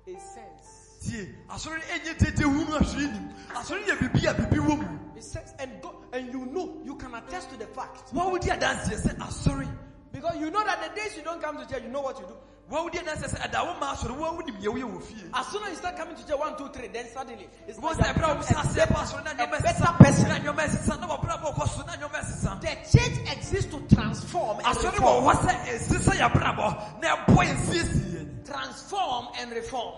[0.07, 1.09] is sense.
[1.09, 5.31] tie asɔre ɛnyɛ tete hunu ahwere nim asɔre yɛ biribi a biribi wɔ mu It's
[5.31, 5.51] sense.
[5.59, 8.09] And God, and you know, you can attest to the fact.
[8.13, 9.67] Why would wawodi adanseɛ sɛ asɔre
[10.11, 12.25] Because you know that the days you don't come to church, you know what you
[12.25, 12.33] do.
[12.71, 15.69] Wawodi adanseɛ sɛ ɛda wo ma asɔre woawonim yɛ woyɛ wɔ fie As soon as
[15.69, 18.13] you start coming to church, one, two, three, then suddenly it's Wọ́n like sɛ you
[18.13, 19.97] ɛbrɛ have wo sɛ become a aseɛ pa better- asɔre na a nneɔma better ɛsesa
[19.97, 20.27] person.
[20.27, 24.57] na nneɔma ɛsesa na wabrabɔ kɔ so na nneɔma ɛsesa The church exists to transform
[24.59, 25.25] and asɔre wɔ reform.
[25.25, 29.93] hɔ sɛ ɛsesa yɛ abrabɔ na ɛboa yɛn siesie yɛn Transform and reform.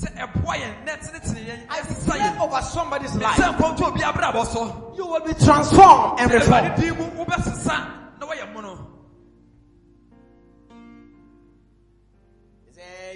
[0.00, 3.82] sɛ ɛboa yɛn na ɛtenetene yɛn I ɛsesa declare yɛn over somebody's sɛ life, nkɔnto
[3.86, 6.78] obi abrabɔ so you will be transformed and Awurade reformed.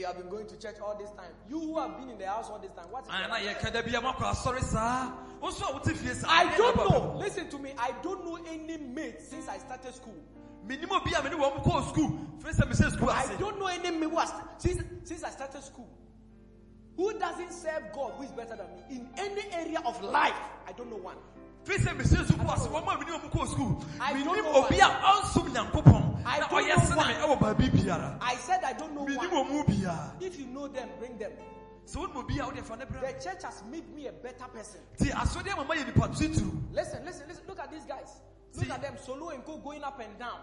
[0.03, 1.31] You have been going to church all this time.
[1.49, 3.57] You who have been in the house all this time, what is your ana life?
[3.57, 7.15] yɛka da bia makɔ asɔre saa wo nso a wote fie saa I don't know.
[7.19, 7.73] Listen to me.
[7.79, 10.17] I don't know any mate since I started school.
[10.67, 13.91] menim obi a mene wɔm kɔɔ skul firi sɛ mesɛ skul I don't know any
[13.97, 14.29] mate
[14.59, 15.89] since since I started school.
[16.97, 20.35] Who doesn't serve God who is better than me in any area of life?
[20.67, 21.17] I don't know one.
[21.65, 24.79] Firi sɛ mesɛ skul ase wɔm a mene wɔm kɔɔ skul I don't menim obi
[24.79, 27.09] a ɔnsom nyankopɔn I na ɔyɛ know sene why.
[27.09, 29.47] me ɛwɔ baabi biara I said I don't know menim one.
[29.47, 31.33] wɔ mu biara If you know them, bring them.
[31.87, 34.81] sɛ wonim obi a wode fa ne The church has made me a better person.
[34.99, 37.45] asɔre ama ma yɛ nipa titiri Listen, listen, listen.
[37.49, 38.21] Look at these guys.
[38.55, 38.71] Look See.
[38.71, 40.39] at them, solo and co going up and down.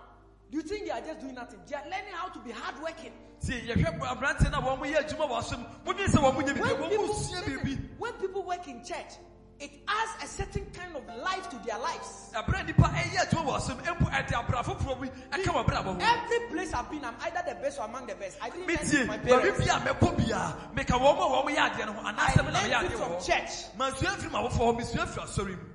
[0.52, 1.60] Do you think they are just doing nothing?
[1.68, 3.14] They are learning how to be hardworking.
[3.46, 6.80] yɛhwɛ aberante no a wɔn yɛ adwuma wɔ asom wodwen sɛ wɔn nyɛ When biribi
[6.80, 9.14] wɔn people, mu sua biribi listen, when people work in church,
[9.60, 12.32] it adds a certain kind of life to their lives.
[12.34, 15.07] ɛberɛ nipa ɛyɛ adwuma wɔ asom mpo ɛde abra foforɔ bi
[15.38, 18.16] ɛka wɔ abrabɔ ho Every place I've been, I'm either the best or among the
[18.16, 18.38] best.
[18.41, 19.60] I didn't learn my parents.
[19.60, 22.51] bi a mɛkɔ bia meka wɔn a wɔn yɛ adeɛ no ho I anaasɛ me
[22.51, 23.51] na meyɛ learned it from church.
[23.78, 25.66] mansua mfiri m'awofoɔ hɔ mesua firi asɔre mu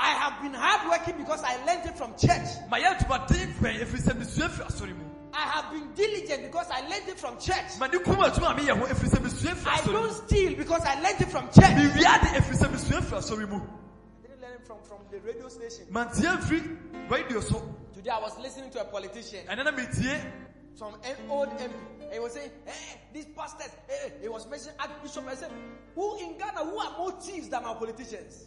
[0.00, 2.46] I have been hardworking because I learned it from church.
[5.38, 6.80] Mayɛ adwumaden pɛn ɛfiri sɛ mesua firi asɔre mu I have been diligent because I
[6.88, 7.78] learned it from church.
[7.78, 11.00] mane kum adwuma a meyɛ ho ɛfiri sɛ mesua firi I don't steal because I
[11.00, 11.64] learned it from church.
[11.64, 15.20] mewia de ɛfiri sɛ mesua firi asɔre mu I didn't learn it from, from the
[15.20, 15.86] radio station.
[15.90, 17.62] mantia mfiri radio so
[17.94, 20.20] Today I was listening to a politician, ɛnɛ na metie
[20.74, 21.72] some M- old MP.
[22.02, 25.26] and He was saying, hey, these pastors, hey, he was mentioning Archbishop.
[25.28, 25.50] I said,
[25.96, 28.46] who in Ghana, who are more thieves than our politicians?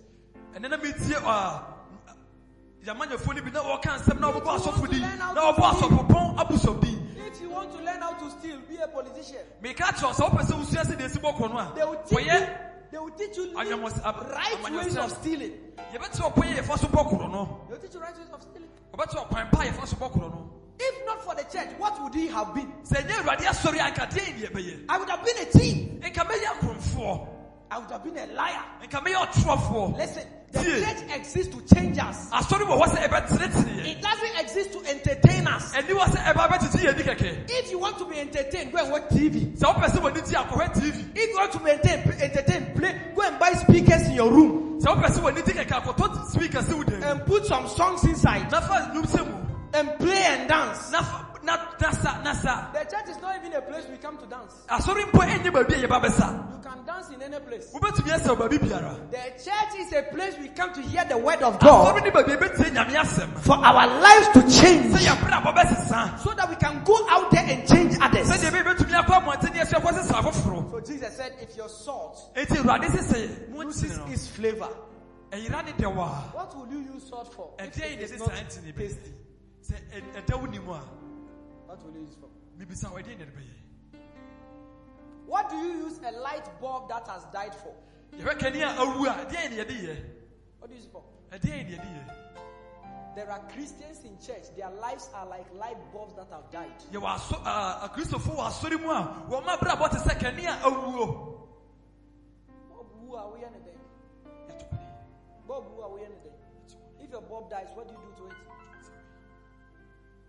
[0.55, 1.63] ɛnɛ na metie ɔ
[2.85, 7.07] yamanyafoɔ no bi na wɔka nsɛm na wɔbɔ asɔfo din na wɔbɔ asɔfopɔn abosɔm din
[7.27, 9.41] If you want to learn how to steal, be a politician.
[9.63, 12.03] meka kyerɛ sɛ wopɛ sɛ wosua sɛ deɛ ɛsi bɔ kɔ no They will a
[12.03, 12.57] teach you, wɔyɛ
[12.91, 15.53] they will teach you right ways of stealing.
[15.93, 18.41] yɛbɛte ɔpɔ yɛ yɛfa so bɔ korɔ no They will teach you right ways of
[18.41, 18.69] stealing.
[18.93, 22.15] wɔbɛte ɔkwan pa yɛfa so bɔ korɔ no If not for the church, what would
[22.15, 22.71] he have been?
[22.83, 26.01] sɛ ɛnyɛ awurade asɔre a nka deɛn ne yɛbɛyɛ I would have been a thief.
[26.01, 27.27] nka mɛyɛ akorɔmfoɔ
[27.73, 28.65] I would have been a liar.
[28.83, 32.29] nka mɛyɛ ɔtorɔfoɔ Listen, the church exists to change us.
[32.31, 35.71] asɔre wɔ hɔ sɛ ɛbɛtenetene yɛn It doesn't exist to entertain us.
[35.71, 38.91] ɛni wɔ sɛ ɛba bɛtete yɛn ni If you want to be entertained, go and
[38.91, 39.55] watch TV.
[39.57, 43.21] sɛ wopɛ sɛ w'ani ti tv If you want to be entertained, entertained, play, go
[43.21, 46.73] and buy speakers in your room sɛ wopɛ sɛ w'ani ti kɛkɛ akɔtɔ speaker si
[46.73, 50.49] wo dam and put some songs inside na fa num sɛ mu and play and
[50.49, 50.91] dance.
[51.43, 53.97] Na fa na na sa na sa The church is not even a place we
[53.97, 54.53] come to dance.
[54.69, 57.71] Ah, asɔre mpo ɛnyɛ baabi a yɛba You can dance in any place.
[57.73, 59.11] wobɛtumi asɛ wɔ baabi biara.
[59.11, 62.11] The church is a place we come to hear the word of ah, God ne
[62.11, 64.93] baabi a yɛbɛtie nyame asɛm for our lives to change.
[64.93, 68.29] Sɛ yɛbrɛ abɔ bɛsesa so that we can go out there and change others.
[68.29, 71.69] sɛdeɛ bɛyɛ bɛtumi akɔ abɔnten ne ɛsɛ kɔ sesa foforɔ So Jesus said, if your
[71.69, 74.69] salt enti awurade sɛ sɛ loses no its flavor,
[75.31, 77.49] ɛyera ne dɛw a what will you use salt for?
[77.59, 79.11] if ɛdeɛn it ne is de not saa nti ne bɛyɛ tasty.
[81.71, 82.27] What will you use for?
[82.59, 83.55] mebisa wo ɛdeɛn ne de bɛyɛ
[85.25, 87.73] What do you use a light bulb that has died for?
[88.11, 89.95] yɛhwɛ kani a awu a ɛdeɛn ne yɛde yɛ
[90.59, 91.03] What do you use it for?
[91.31, 96.13] ɛdeɛn ne yɛde yɛ There are Christians in church, their lives are like light bulbs
[96.15, 96.75] that have died.
[96.91, 101.47] yɛwɔ aso aa akristofo wɔ asɔre mu a wɔn abrabɔ te sɛ kani a awuo
[102.67, 103.79] Bob, who are we anything?
[104.49, 104.77] Yɛto ne.
[105.47, 106.33] Bob, who are we anything?
[106.99, 108.37] If your bulb dies, what do you do to it?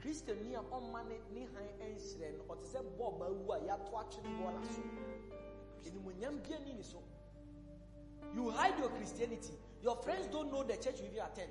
[0.03, 4.22] Kristoni a ɔma ne ne han nhyerɛ no ɔte sɛ bɔɔl awu a yɛato atwe
[4.24, 4.82] ne bɔɔla so
[5.86, 6.98] animonyam bia ni ne so.
[8.34, 9.53] You hide your christianity.
[9.82, 11.50] Your friends don't know the church you even attend.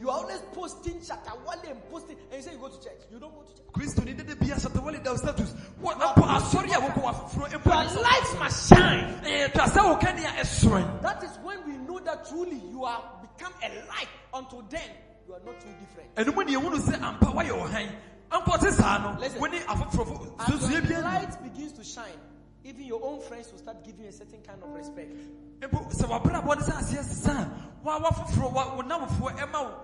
[0.00, 3.02] You are always posting Shatta Wale and posting and you say you go to church.
[3.10, 3.66] You don't go to church.
[3.72, 5.54] Kristo ni dede bia Shatta Wale da status.
[5.80, 9.20] Wo apo asɔre a wokɔ wafoforo your mpo light must shine.
[9.24, 12.84] Eh, Ɛyɛ twa sɛ wo kanea ɛsorɛn that is when we know that truly you
[12.84, 14.90] are become a light until then
[15.28, 16.14] you are not too different.
[16.16, 17.88] Ɛno mu ne yɛhunu sɛ ampa woayɛ ɔhan
[18.32, 19.20] ampɔ te saa no?
[19.20, 19.40] Listen.
[19.40, 22.18] wone afoforɔfo As bia light begins to shine,
[22.64, 25.12] even your own friends will start giving you a certain kind of respect.
[25.60, 29.74] mpo sɛ wabrabɔ ne sɛ aseɛ sesa a wa wafoforɔ wa- wo namfoɔ ɛma wo.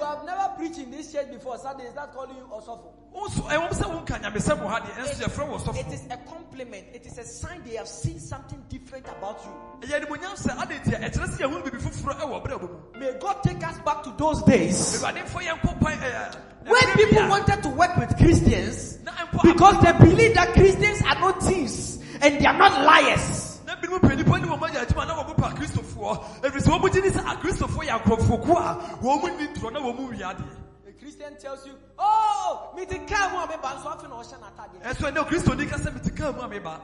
[0.00, 2.92] have never preached in this church before, so they start calling you osofo.
[3.10, 6.02] wo nso ɛwɔm sɛ wonka nyamesɛm wɔ ha deɛ ɛnso yɛfrɛ wo It ɔsɔfo is
[6.10, 6.86] a compliment.
[6.92, 9.88] It is a sign they have seen something different about you.
[9.88, 12.68] ɛyɛ animonyam sɛ ade ntia ɛkyerɛ sɛ yɛhunu biribi foforɔ ɛwɔ brɛ mu
[13.00, 17.28] May God take us back to those days awurade mfa yɛnkɔ kwan ɛɛ, when people
[17.28, 18.98] wanted to work with Christians
[19.42, 23.51] because they believe that Christians are not thieves and they are not liars.
[23.82, 26.92] Na binom pɛ nipa ne wɔn agya adwuma na wɔn pa akristofoɔ ɛfiri sɛ wɔn
[26.92, 30.16] gye ne sɛ akristofoɔ yɛ akorɔfokuo a wɔn mu ni torɔ na wɔn mu wi
[30.18, 30.56] adeɛ
[30.88, 34.40] A Christian tells you, Oh, me the car mo me ban so afi na ohye
[34.40, 34.80] na atade.
[34.82, 36.80] ɛnso ɛnɛ kristoni ka sɛ mete kaa mu a meba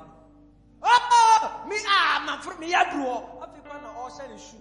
[0.82, 3.40] Oh, me ah, man for me yadro.
[3.42, 4.58] Afi kwa na ohye ne shoe.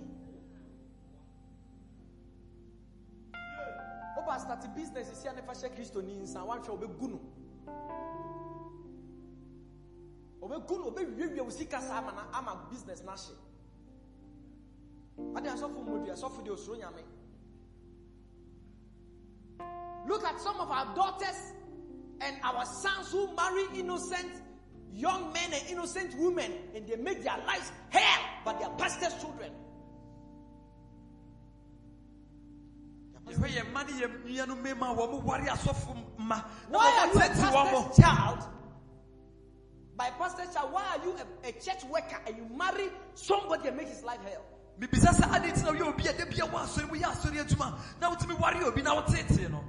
[4.17, 7.19] Oba start a business isi ane fashe Kristo ni nsan wan hwe obegu no.
[10.41, 13.35] Obegu no obewiewia wo sika sa ama na ama business na hye.
[15.35, 17.03] Ade asofo mmodi asofo de osuro nyame.
[20.07, 21.53] Look at some of our daughters
[22.21, 24.31] and our sons who marry innocent
[24.93, 29.13] young men and innocent women and they make their lives hell, but they are pastors'
[29.21, 29.51] children.
[35.49, 35.95] asɔfo
[36.69, 38.56] Why are you a pastor's child?
[39.97, 43.77] By Pastor child, why are you a, a church worker and you marry somebody and
[43.77, 44.45] make his life hell?
[44.79, 47.41] bibisa sɛ ade nti na woyɛ obi a da bia wɔ asɔre mu yɛ asɔre
[47.41, 49.63] adwuma na wotumi ware obi na wotetee no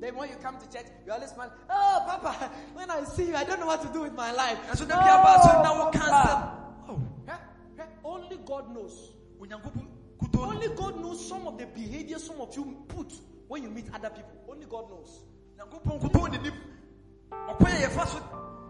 [0.00, 1.52] Then when you come to church, you always smile.
[1.68, 4.56] Oh, Papa, when I see you, I don't know what to do with my life.
[4.72, 6.54] ɛnso da bia ba asɔre na ah.
[6.88, 7.36] Oh, Papa.
[7.76, 9.12] nsɛm Oh, Only God knows.
[9.38, 9.86] onyankopɔn
[10.18, 13.12] kutoo no Only God knows some of the behavior some of you put
[13.48, 14.40] when you meet other people.
[14.48, 15.20] Only God knows.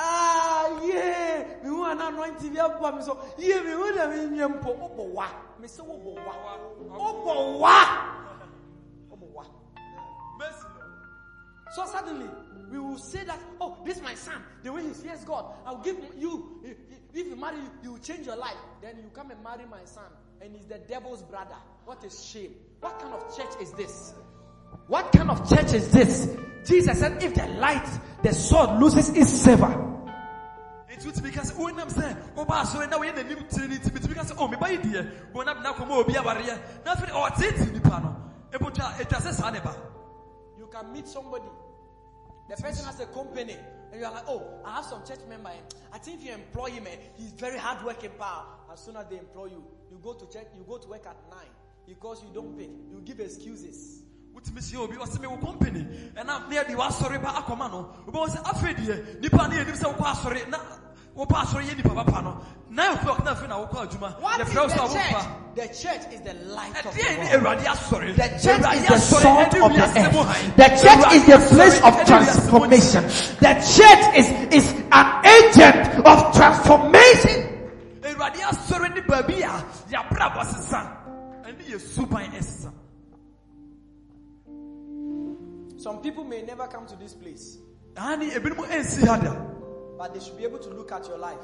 [0.00, 1.44] Ah, yeah.
[1.62, 3.18] Me hu an anointing bi aba me so.
[3.38, 4.76] Yeah, me hu na me nyɛ mpo.
[4.78, 5.26] Wobɔ wa.
[5.58, 6.34] Me sɛ wobɔ wa.
[6.78, 7.84] Wobɔ wa.
[9.10, 9.44] Wobɔ wa.
[11.70, 12.28] So suddenly,
[12.70, 14.42] we will say that, oh, this is my son.
[14.62, 16.60] The way he fears God, I'll give you.
[17.14, 18.56] If you marry, you will change your life.
[18.80, 20.10] Then you come and marry my son,
[20.42, 21.56] and he's the devil's brother.
[21.84, 22.54] What a shame.
[22.80, 24.14] What kind of church is this?
[24.86, 26.36] What kind of church is this?
[26.66, 27.86] Jesus said, if the light,
[28.22, 29.84] the sword loses its savor.
[30.88, 34.14] nti wotumi ka sɛ wonam sɛ woba asɔre na woyɛ n'anim tiri no nti metumi
[34.14, 38.00] ka sɛ o meba yi deɛ wɔnam na kɔma obi awareɛ na afei ɔtetee nipa
[38.00, 38.16] no
[38.58, 39.76] ɛbotwa ɛtwa sɛ saa ne ba
[40.58, 41.44] You can meet somebody.
[42.48, 43.56] The person has a company,
[43.92, 45.50] and you are like, oh, I have some church member.
[45.50, 45.60] eh,
[45.92, 48.10] I think if you employ him, eh, he's very hardworking.
[48.18, 48.44] Power.
[48.72, 49.64] As soon as they employ you,
[49.98, 51.50] you go to church, you go to work at nine
[51.86, 52.68] because you don't pay.
[52.90, 54.02] You give excuses.
[54.34, 55.82] wotumi hyia obi ɔsɛ mewɔ company
[56.14, 59.86] ɛna ne yɛde w'asɔre ba akɔma no wobɛwɔ sɛ afei deɛ nipa ne yɛnim sɛ
[59.90, 60.58] wokɔ asɔre na
[61.16, 62.40] wopɛ asɔre yɛ nipa papa no
[62.70, 65.26] nine o'clock na afei na wokɔ adwuma yɛfrɛ wo the sɛ wopa
[65.56, 67.58] The church is the light of the world.
[68.14, 70.56] The church is the salt of the earth.
[70.56, 72.70] The church is the place of ɛne wiase mu hann.
[72.70, 73.02] transformation.
[73.42, 77.47] The church is, is an agent of transformation.
[78.18, 80.80] Awurade asɔre ne baabi a yɛabrabɔ sesa
[81.44, 82.72] ɛne yɛ suban ɛsesa
[85.78, 87.56] Some people may never come to this place,
[87.96, 89.32] ane ebinom ansi ha da
[89.96, 91.38] but they should be able to look at your life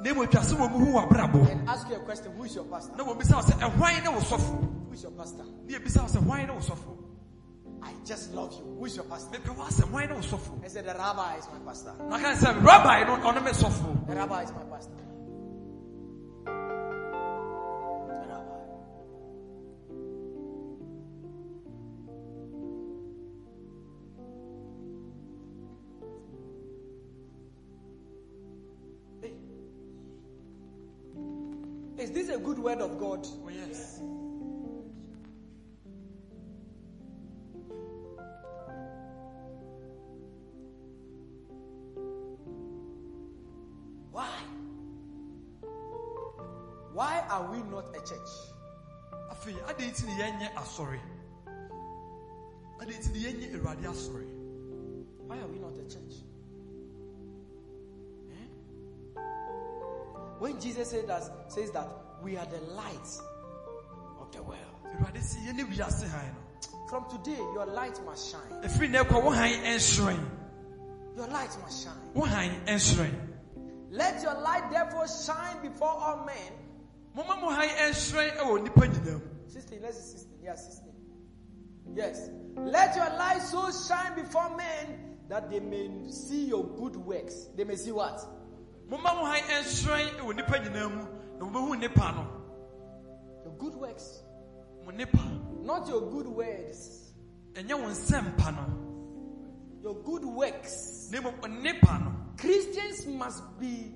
[0.00, 2.64] na mmom atwa sɛ wɔ mu hu and ask you a question Who is your
[2.64, 2.96] pastor?
[2.96, 5.44] na wɔbisa wo sɛ ɛhwan ne wo sɔfo Who is your pastor?
[5.66, 6.98] ne yɛbisa wo sɛ hwan ne wo sɔfo
[7.86, 8.64] I just love you.
[8.78, 9.36] Who is your pastor?
[9.38, 11.92] mepɛ wɔ asɛm hwan ne wo sɔfo I said, The rabbi is my pastor.
[12.08, 15.03] na ka sɛ rabbi no ɔno me sɔfo The rabbi is my pastor.
[32.04, 33.26] Is this a good word of God?
[33.46, 33.98] Oh, yes.
[44.12, 44.28] Why?
[46.92, 48.32] Why are we not a church?
[49.30, 51.00] afei adịghị tinye ya nye asọrị
[52.80, 53.30] adịghị tinye ya
[53.72, 54.23] I'm asọrị
[60.44, 61.88] When Jesus said that, says that
[62.22, 63.08] we are the light
[64.20, 64.58] of the world.
[64.84, 68.62] awurade si yɛne wiase han no From today, your light must shine.
[68.62, 69.32] ɛfiri na ɛkɔ wo
[71.16, 71.96] Your light must shine.
[72.12, 73.14] wo han ɛnhyerɛn
[73.90, 76.52] Let your light therefore shine before all men.
[77.14, 80.38] momma mo han ɛnhyerɛn ɛwɔ nnipa nyinaa mu 16, let's see 16.
[80.42, 80.92] Yeah, 16.
[81.94, 82.28] Yes.
[82.56, 87.46] Let your light so shine before men that they may see your good works.
[87.56, 88.20] They may see what?
[88.96, 92.26] Momma mo han ɛnhyerɛn ɛwɔ nnipa nyinaa mu na nnipa no
[93.44, 94.22] Your good works.
[94.84, 97.12] mo nnipa Not your good words.
[97.54, 101.08] ɛnyɛ wo nsɛmpa no Your good works.
[101.10, 103.94] na mmom nnipa no Christians must be,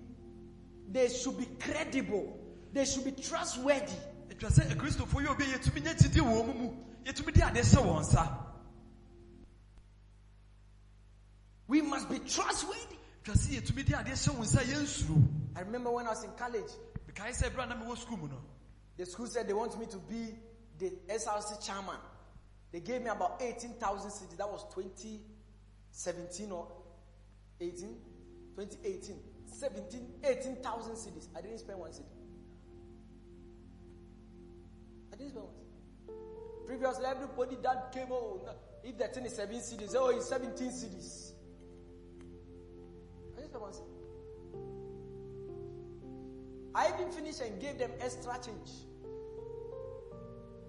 [0.91, 2.39] they should be credible.
[2.73, 3.95] They should be trustworthy.
[4.31, 7.55] atwa sɛ akristofoɔ yɛ obi a yɛtumi nya gyidie wɔ mu mu yɛtumi de ade
[7.63, 8.45] hyɛ wɔn nsa
[11.69, 12.98] We must be trustworthy.
[13.29, 15.23] Atwa sɛ yɛtumi de ade hyɛ wɔn nsa yɛnsuro
[15.55, 16.71] I remember when I was in college,
[17.07, 17.95] mekae sɛ berɛ a na mu
[18.29, 18.41] no
[18.97, 20.35] the school said they want me to be
[20.79, 21.99] the SRC chairman.
[22.73, 24.37] They gave me about 18,000 cedis.
[24.39, 26.69] That was 2017 or
[27.61, 27.97] 18,
[28.57, 29.17] 2018.
[29.47, 31.29] 17, 18,000 cedis.
[31.37, 32.05] I didn't spend one cedi.
[35.13, 36.67] I didn't spend one cedi.
[36.67, 38.49] Previously, everybody that came, oh,
[38.83, 41.33] if the thing is 7 cedis, oh, it's 17 cedis.
[43.59, 43.99] Spend one cedi.
[46.75, 48.71] I even finished and gave them extra change.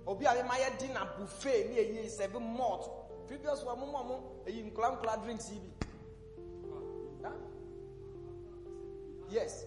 [0.07, 2.89] Obi a ma yɛ dinner buffet ne eyi seven malt.
[3.27, 7.29] Previous one mo mo mo eyi nkula nkula drinks yi bi.
[9.29, 9.65] Yes.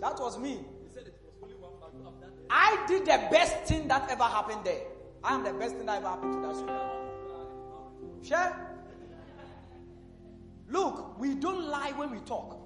[0.00, 0.60] That was me.
[2.50, 4.97] I did the best thing that ever happened there.
[5.24, 6.98] I am the best thing that ever happened to that school.
[8.22, 8.56] Sure?
[10.68, 12.56] Look, we don't lie when we talk.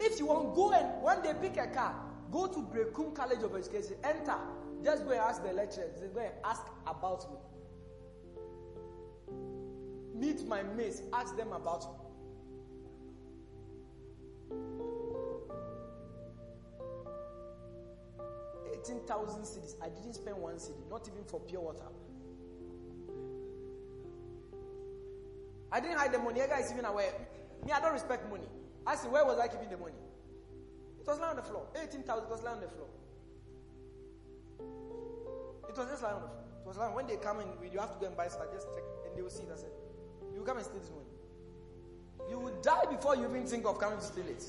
[0.00, 1.94] If you want, go and when they pick a car,
[2.32, 4.36] go to Berekum College of Education, enter.
[4.82, 6.00] Just go and ask the lecturers.
[6.12, 7.38] Go and ask about me.
[10.14, 12.03] Meet my mates, ask them about me.
[18.84, 19.76] Eighteen thousand cedis.
[19.82, 21.84] I didn't spend one cedi, not even for pure water.
[25.72, 26.42] I didn't hide the money.
[26.42, 27.12] Ega is even aware.
[27.64, 28.44] Me, I don't respect money.
[28.86, 29.94] I said, where was I keeping the money?
[31.00, 31.66] It was lying on the floor.
[31.82, 32.88] 18,000 was lying on the floor.
[35.68, 36.44] It was just lying on the floor.
[36.60, 36.94] It was lying.
[36.94, 38.52] When they come in, you have to go and buy stuff.
[38.52, 39.50] Just check, and they will see it.
[39.50, 39.72] I said,
[40.34, 42.28] you come and steal this money.
[42.28, 44.44] You will die before you even think of coming to steal it.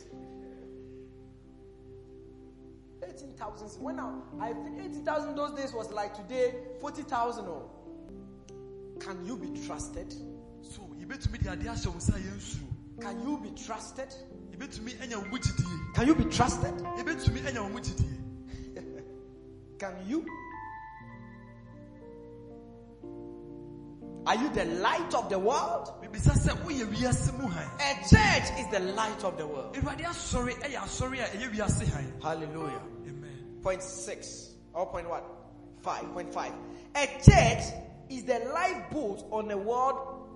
[3.24, 3.82] 18,000.
[3.82, 7.46] When I, I think 18,000 those days was like today, 40,000.
[7.46, 7.70] Oh.
[9.00, 10.14] Can you be trusted?
[10.62, 14.08] so yɛbɛtumi de ade ahyɛ wo nsa yɛnsuro Can you be trusted?
[14.52, 16.74] yɛbɛtumi anya wo mu gyidie Can you be trusted?
[16.98, 18.18] yɛbɛtumi anya wo mu gyidie
[19.80, 20.26] Can you?
[24.26, 25.94] Are you the light of the world?
[26.02, 29.76] mebisa sɛ woyɛ wiase mu han A church is the light of the world.
[29.76, 32.82] awurade asɔre ɛyɛ asɔre a ɛyɛ wiase Hallelujah.
[33.66, 35.26] Point six or point what?
[35.82, 36.14] Five.
[36.14, 36.54] Point five.
[36.96, 37.64] A church
[38.12, 40.28] is the lifeboat on a world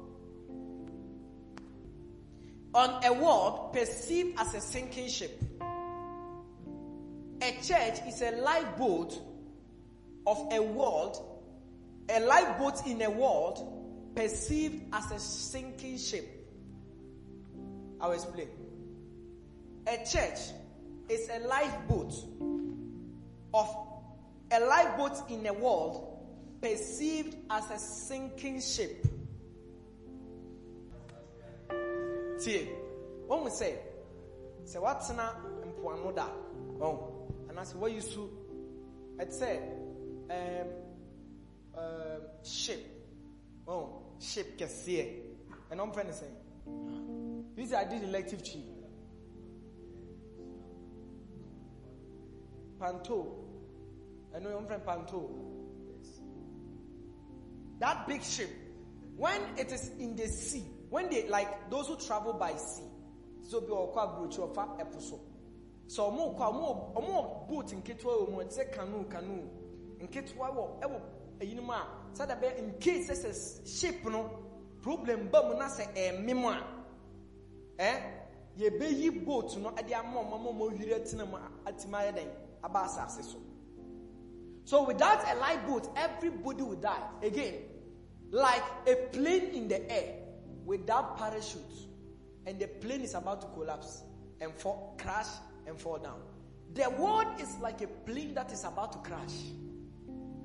[2.73, 5.43] on a world perceived as a sinking ship.
[7.43, 9.15] A church is a lifeboat
[10.25, 11.23] of a world,
[12.09, 16.27] a lifeboat in a world perceived as a sinking ship.
[18.01, 18.47] I'll explain.
[19.86, 20.39] A church
[21.09, 22.13] is a lifeboat
[23.53, 23.75] of
[24.51, 26.05] a lifeboat in a world
[26.61, 29.05] perceived as a sinking ship.
[32.39, 32.67] tie
[33.27, 33.69] wɔn mu sɛ
[34.65, 35.25] sɛ watena
[35.67, 36.25] mpoano da
[36.79, 38.21] wɔn oh, anaasɛ wayi su
[39.19, 39.47] ɛte sɛ
[40.29, 40.67] ɛɛm ɛɛm
[41.77, 42.79] um, ship
[43.67, 43.89] wɔn
[44.19, 44.57] ship
[45.69, 46.33] ɛna wɔn fɛ ne sɛn
[47.57, 48.63] yi sɛ adi elective tree
[52.80, 53.17] panto.
[54.34, 55.30] Ɛno wɔn fɛ panto.
[57.80, 58.49] That big ship
[59.15, 62.84] when it is in the sea when they like those who travel by sea
[63.41, 65.19] so bi ɔkɔ aburokyi ɔfa ɛpo so.
[65.88, 69.43] So ɔmo kɔ a ɔmo ɔmo boat nketewa wɔ mu ɛte sɛ canoe canoe
[69.99, 71.01] nketewa wɔ ɛwɔ
[71.39, 74.30] eyinom a sɛdeɛ bɛ in case sɛ sɛ ship no
[74.82, 76.63] problem ba mu na sɛ ɛmem a
[77.82, 78.01] ɛ
[78.57, 81.25] yɛbɛyi boat no de ama ɔma ma ɔma hwiri atena
[82.64, 83.36] mu atimi ayɛ dɛn aba asase
[84.66, 87.03] so without a lifeboat everybody will die.
[87.24, 87.55] Again
[88.32, 90.16] like a plane in the air
[90.66, 91.88] without parachute
[92.45, 94.03] and the plane is about to collapse
[94.39, 95.28] and fall crash
[95.66, 96.22] and fall down.
[96.74, 99.34] The world is like a plane that is about to crash.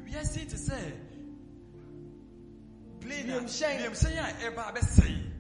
[0.05, 0.93] We are sɛ
[3.01, 3.83] plane a Wiemhyɛn.
[3.83, 5.35] wiemhyɛn a ɛba abɛsɛe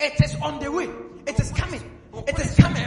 [0.00, 0.88] it is on the way.
[1.26, 1.82] It is coming
[2.26, 2.84] it is coming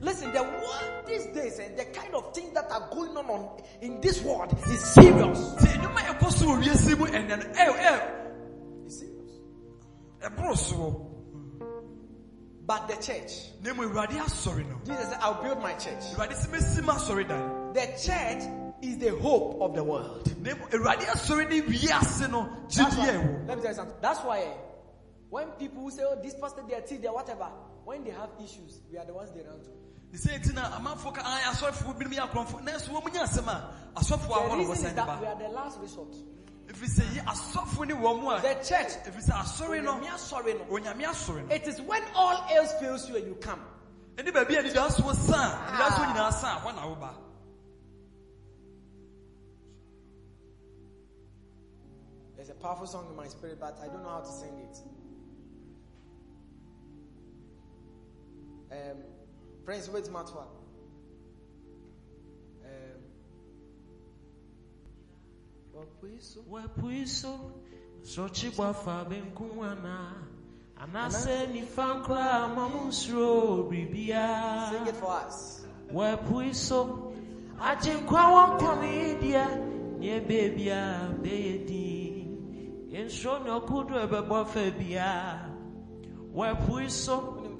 [0.00, 3.60] Listen, the world these days and the kind of things that are going on, on
[3.82, 5.38] in this world is serious.
[5.38, 10.70] sɛ nnwuma a ɛkɔ so wɔ wiase mu ɛnɛ no ɛ ɛ It's serious.
[10.70, 11.04] soɔ
[12.66, 13.32] But the church,
[13.62, 16.04] na mu awurade asɔre no Jesus said, I'll build my church.
[16.14, 18.44] awurade sɛ mɛsi ma asɔre dan The church
[18.82, 20.26] is the hope of the world.
[20.42, 23.06] na mu awurade asɔre ne wiase no That's why,
[23.46, 23.96] let me tell you something.
[24.00, 24.52] That's why eh,
[25.28, 27.48] when people say, Oh, this pastor, they are thief, they are whatever,
[27.88, 29.70] when they have issues, we are the ones they run to.
[30.12, 33.22] ne sɛ nti na amanfoɔ ka "Ah, asɔrefoɔ binom yɛ akorɔmfoɔ nanso wɔn mu nya
[33.24, 36.12] asɛm a asɔfoɔ The reason is that we are the last resort.
[36.66, 39.94] ɛfiri sɛ yi asɔfoɔ ne wɔn mu a The church, ɛfiri sɛ asɔre no.
[39.94, 41.54] Onyame asɔre no, onyame asɔre no.
[41.54, 43.60] It is when all else fails you and you come.
[44.16, 47.14] ɛne baabi a nidasoɔ sa a nidasoɔ nyinaa sa a hɔ na woba
[52.36, 54.76] There's a powerful song in my spirit, but I don't know how to sing it.
[58.70, 58.98] Um,
[59.64, 60.44] Prince, wait, Matwa.
[62.64, 63.00] Um,
[65.74, 66.38] Wapuiso.
[66.50, 67.38] wapuiso
[68.02, 70.14] sochibwa fa benkum ana
[70.80, 75.66] anasɛ nifa nkora ma mo nsuro Sing biribiaa it for us.
[75.92, 77.12] wapuiso
[77.60, 79.44] agyenkwa wɔ nkɔme deɛ
[79.98, 80.80] neɛ beebia
[81.22, 84.46] bɛyɛ din yɛnsuro ne ɔkodo ɛbɛbɔ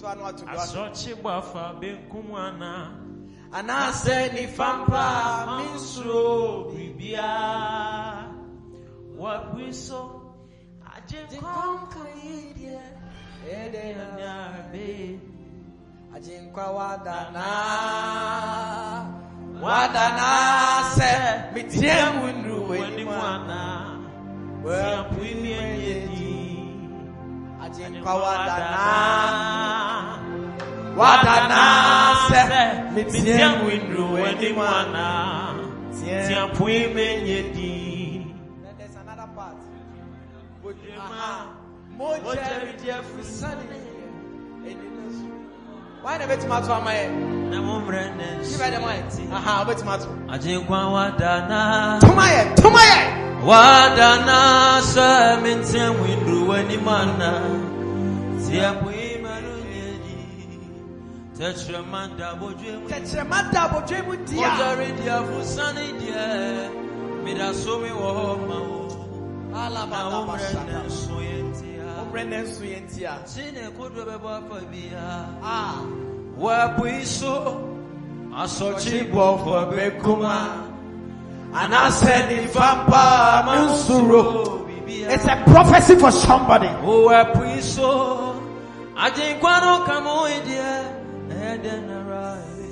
[0.01, 0.61] fa biaa wapuiso Unim to ano atu do atu.
[0.61, 2.75] asɔchibwa fa benkum ana
[3.51, 8.29] Anase ni fampa min minsuro biribiaa
[9.19, 10.01] wapuiso
[10.95, 12.81] agyenkwa nkɔme deɛ
[13.49, 14.35] Ede na neɛ
[14.73, 15.19] bɛyɛ
[16.15, 17.49] ajinkwa wadana
[19.63, 20.31] wadana
[20.95, 21.11] se
[21.55, 23.61] mitie munru weni mwana.
[24.65, 26.09] Wapui mienye
[27.65, 29.88] ajinkwa wadana
[30.99, 31.63] wadana
[32.29, 32.41] se
[32.95, 35.55] mitie munru weni mwana
[36.29, 38.27] Tiapui menye di
[38.65, 39.57] Then there's another part.
[40.65, 40.99] Uh-huh.
[40.99, 41.47] Aha.
[41.99, 43.79] Mojeri jefusani.
[46.03, 47.11] Why never to matter my head?
[47.51, 48.05] Na mumre
[48.49, 49.05] Give her the mic.
[49.05, 50.09] Uh-huh, Aha, wait matter.
[50.29, 52.99] Ajinkwa wadana Tumaye, tumaye.
[53.45, 57.43] Wadana sa mintia windru wani mana
[58.47, 59.08] Tiapui
[61.39, 64.49] Tetramanda bojwe mu Tetrema double dream dia.
[64.51, 66.71] Mojari diafusani die
[67.25, 68.79] Midasumi wo ma wo
[69.55, 70.67] Ala Na baba umre bashaka.
[70.67, 73.13] nenso yentia Ombre nensu yentia.
[73.25, 75.79] Sine kodwe bebo afa bia Ah.
[76.39, 77.65] Wapuiso
[78.35, 80.65] Asochi Chibọ for Bekuma.
[81.55, 84.67] And I said in Vampa Mansuro.
[84.87, 86.69] It's a prophecy for somebody.
[91.39, 92.69] Idie Eden arai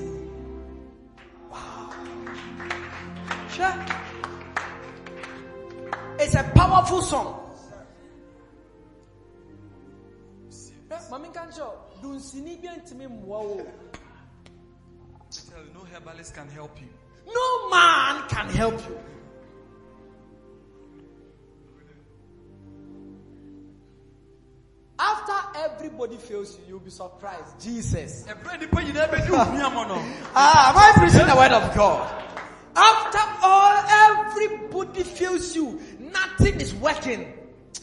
[3.50, 3.86] Sure.
[6.18, 7.42] It's a powerful song.
[11.10, 13.66] Mami kancho, dunsini bi ntimi mmoa o.
[15.30, 16.88] tell you no herbalist can help you
[17.26, 19.15] No man can help you.
[24.99, 27.61] After everybody fails you, you'll be surprised.
[27.61, 28.24] Jesus.
[28.26, 29.94] ɛberɛ nipa nyinaa bɛdi wo huamɔ no
[30.34, 32.22] Ah, am I preaching the word of God?
[32.76, 35.80] After all, everybody fails you.
[35.99, 37.32] Nothing is working.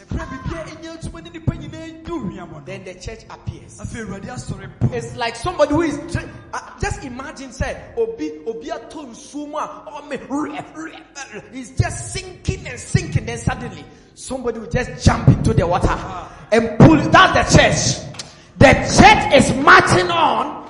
[0.04, 3.80] Ɛberɛ bibia ɛnya adwuma ne nipa nyinaa di wo huamɔ no Then the church appears.
[3.80, 9.06] afei awurade It's like somebody who is dri- uh, just imagine say obi obi ato
[9.06, 13.84] nsuo mu a he's just sinking and sinking then suddenly
[14.16, 15.88] somebody will just jump into the water
[16.52, 17.12] and pull it.
[17.12, 18.10] That's the church.
[18.60, 20.70] The church is marching on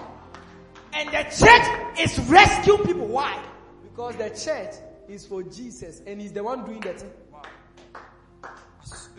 [0.94, 3.08] and the church is rescuing people.
[3.08, 3.38] Why?
[3.84, 4.76] Because the church
[5.10, 7.12] is for Jesus and he's the one doing the thing.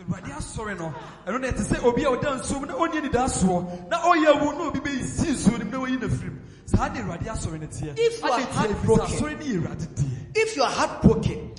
[0.03, 0.93] Awurade asɔre no
[1.27, 4.57] ɛno na ɛte sɛ obi a ɔda nsuo mu na ɔnyɛ nidasoɔ na ɔyɛ awu
[4.57, 7.59] na obi bɛyisi nsuo no mu na wayi no afiri mu saa de awurade asɔre
[7.61, 10.37] no teɛ If you are Ade teɛ, ɛfiri sɛ heartbroken, asɔre no yɛ awurade deɛ
[10.37, 11.51] If you are heartbroken,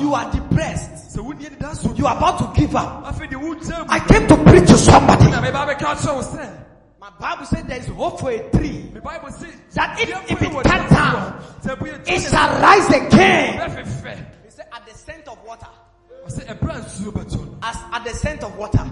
[0.00, 3.04] you are depressed, sɛ wonni anidaso you are about to give up.
[3.04, 5.30] afei deɛ wogyam I came to preach to somebody.
[5.30, 6.56] na meba bɛka kyerɛ wo sɛ
[7.00, 8.90] My Bible said there is hope for a tree.
[8.94, 12.12] me bible se That if- "Deɛ if it cut down, a, sɛ ɛbu yɛ tu
[12.12, 13.70] It shall rise again.
[14.44, 15.66] He said, at the scent of water.
[17.62, 18.88] As at the scent of water.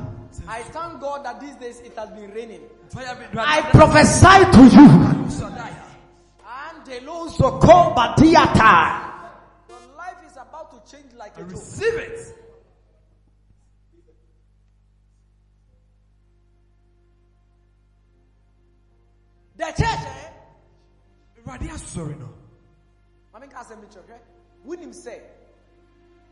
[0.47, 2.62] I thank God that these days it has been raining.
[2.97, 4.89] I prophesy to you.
[6.45, 9.05] Andeloso kombadiata.
[9.68, 11.51] Your life is about to change like a joke.
[11.53, 12.34] receive it
[19.59, 20.28] The church, eh?
[21.45, 22.28] awurade asɔre no
[23.34, 24.18] I mean, assembly church, eh?
[24.62, 25.20] When him say,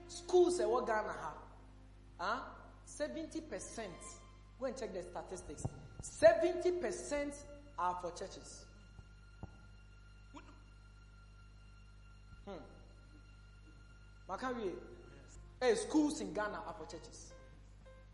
[0.08, 1.32] schools, eh, what Ghana ha?
[2.18, 2.40] Huh?
[2.86, 3.86] 70%.
[4.58, 5.66] Go and check the statistics.
[6.02, 7.34] 70%
[7.78, 8.64] are for churches.
[12.46, 12.52] Hmm.
[14.30, 14.70] Makawi,
[15.60, 17.32] hey, schools in Ghana are for churches.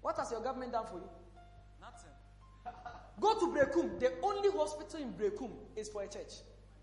[0.00, 1.08] What has your government done for you?
[1.80, 2.10] Nothing.
[3.20, 4.00] Go to Berekum.
[4.00, 6.32] The only hospital in Berekum is for a church,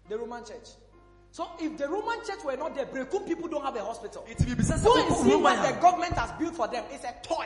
[0.08, 0.70] the Roman church.
[1.32, 4.26] So if the Roman church were not there, Berekum people don't have a hospital.
[4.30, 6.68] nti bibisa sɛ Go and wokɔ see Roma what a- the government has built for
[6.68, 6.84] them.
[6.92, 7.46] It's a toy.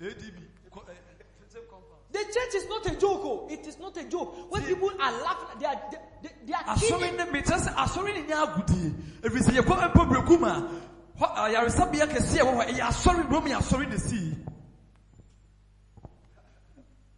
[0.00, 0.38] ADB
[0.70, 2.02] kɔ- ɛ- ɛ- same compound.
[2.12, 3.20] The church is not a joke.
[3.24, 3.48] Oh.
[3.50, 4.50] It is not a joke.
[4.52, 7.16] When people are laughing, they are they, they, they are asɔre kidding.
[7.16, 8.92] ne mekyerɛ sɛ asɔre ne nyɛ agodie
[9.22, 13.88] ɛfiri sɛ yɛkɔ mpo berɛkum a hɔ ayaresabea kɛseɛ wɔ hɔ ɛyɛ asɔre rome asɔre
[13.88, 14.36] ne sii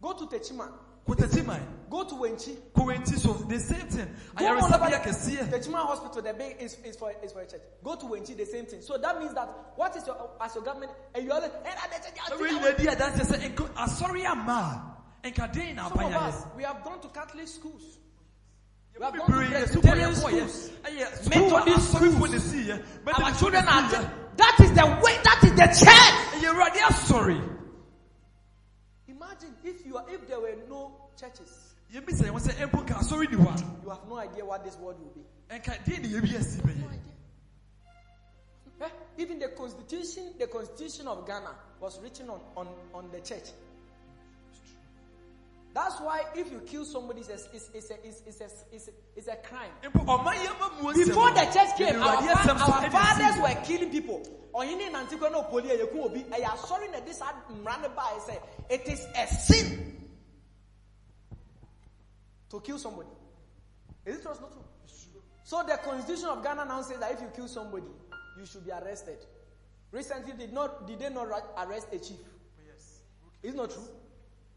[0.01, 0.71] Go to Techima.
[1.15, 2.55] Kotatiman Go to Wenchi.
[2.75, 6.77] kɔwɛnti so the same thing Go all over the- kɛseɛ Techima Hospital, the big is,
[6.85, 7.61] is for is for a church.
[7.83, 8.81] Go to Wenchi, the same thing.
[8.81, 10.91] So that means that what is your as your government?
[11.15, 13.69] And you are like, "Eh, that- that- that- ɛwɛ that- nyina di adanseɛ sɛ nko-
[13.73, 17.97] asɔre ama a nka den Some of us, we have gone to Catholic schools.
[18.97, 20.69] We have gone to Presbyterian schools.
[20.83, 24.11] kɔyɛ ɛyɛ sukuu a Methodist asɔrefoɔ Our children are.
[24.37, 25.17] That is the way.
[25.23, 25.89] That is the church.
[25.89, 27.55] ɛyɛ awurade asɔre
[29.29, 32.09] Imagine if you are if there were no churches, you have
[34.09, 35.21] no idea what this world will be.
[35.49, 36.99] ne yɛbi asi bɛyɛ
[38.81, 38.89] Eh?
[39.17, 43.49] Even the constitution, the constitution of Ghana was written on, on, on the church.
[45.73, 48.91] That's why if you kill somebody, it's a, it's, it's, a, it's, a, it's, a,
[49.15, 49.69] it's a crime.
[49.83, 53.61] mpo ɔman yɛ ma mu nsɛm Before the church came, our, fa- our fathers were
[53.63, 54.21] killing people.
[54.53, 56.23] Ɔhene Nantikwa no poli ɛyɛ ku obi.
[56.23, 58.39] Ɛyɛ asɔre na this mmara ne ba say
[58.69, 60.07] it is a sin
[62.49, 63.09] to kill somebody.
[64.05, 64.63] Is it true or not true?
[65.43, 67.85] So the constitution of Ghana now says that if you kill somebody,
[68.39, 69.17] you should be arrested.
[69.91, 72.17] Recently, did not did they not arrest a chief?
[72.67, 72.99] Yes.
[73.43, 73.87] It's not true.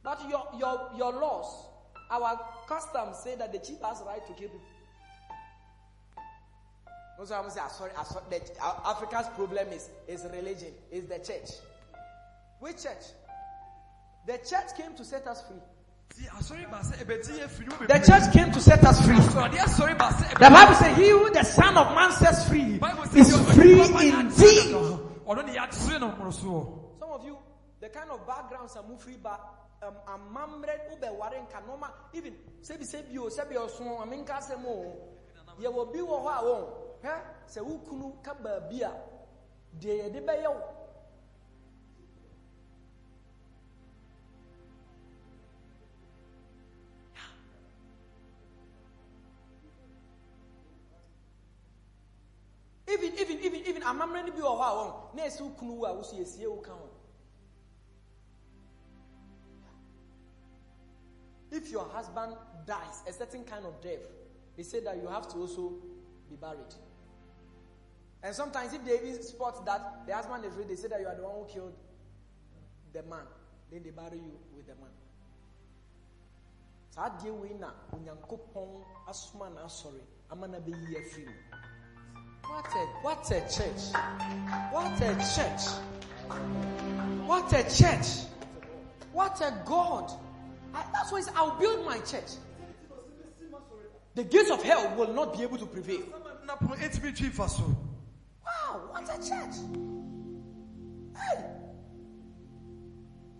[0.02, 1.66] But your your your laws,
[2.10, 4.60] our customs say that the chief has right to kill people.
[7.18, 8.40] Also, I'm saying, sorry, ah, sorry, the,
[8.86, 11.50] Africa's problem is is religion, is the church.
[12.58, 13.04] Which church?
[14.26, 15.58] The church came to set us free.
[16.16, 19.16] Ti asɔre ba sɛ ɛbɛti yɛ firi mu The church came to set us free.
[19.16, 22.80] Awurade asɔre ba sɛ The Bible says, He who the Son of Man sets free
[23.14, 24.12] is free indeed.
[24.12, 25.10] akyerɛ no.
[25.26, 27.38] ɔno ne yɛakyerɛ no mmoro soɔ Some of you,
[27.80, 29.40] the kind of backgrounds are move free, but
[29.82, 34.96] um, amamre ube waren kanoma even sebi sebi o sebi o so aminka se mo
[35.58, 37.14] ye wo bi wo ho a wo he
[37.46, 38.92] se wo kunu ka ba bi a
[39.80, 40.62] de ye de be ye wo.
[52.86, 55.80] Even even even even amamre ni bi wo ho a wo na esi wo kunu
[55.80, 56.91] wo a wo so ye sie wo ka ho
[61.62, 62.34] If your husband
[62.66, 64.00] dies a certain kind of death,
[64.56, 65.74] they say that you have to also
[66.28, 66.74] be buried.
[68.22, 71.06] And sometimes, if they even spot that the husband is dead, they say that you
[71.06, 71.74] are the one who killed
[72.92, 73.26] the man.
[73.70, 74.90] Then they bury you with the man.
[77.60, 77.70] na
[82.48, 83.94] what a what a church
[84.72, 85.62] what a church
[87.26, 88.26] what a church
[89.12, 90.12] what a god
[90.74, 92.32] I, that's why i'll build my church.
[94.14, 96.02] The gates of hell will not be able to prevail.
[98.44, 99.56] Wow what a church.
[101.16, 101.44] Hey.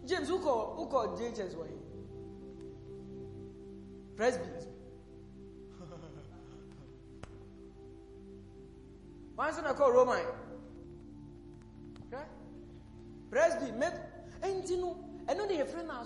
[0.07, 1.67] James who call who call jhs why
[4.17, 4.45] presby
[9.35, 10.25] Why should I call Roman?
[12.07, 12.23] Okay?
[13.31, 14.97] Presby, met and you know,
[15.29, 16.05] I know they have friend now.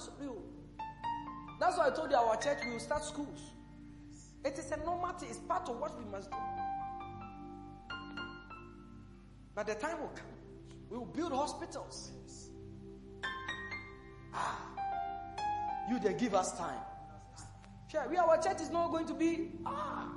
[1.58, 3.52] That's why I told you our church will start schools.
[4.44, 6.36] It is a normal thing, it's part of what we must do.
[9.54, 10.26] But the time will come.
[10.90, 12.12] We will build hospitals.
[14.34, 14.60] Ah,
[15.90, 16.78] you they give us time.
[17.90, 20.12] Sure, we our church is not going to be ah.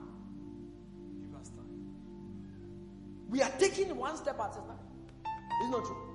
[1.22, 1.66] Give us time.
[3.30, 4.80] We are taking one step at a time.
[5.62, 6.09] It's not true.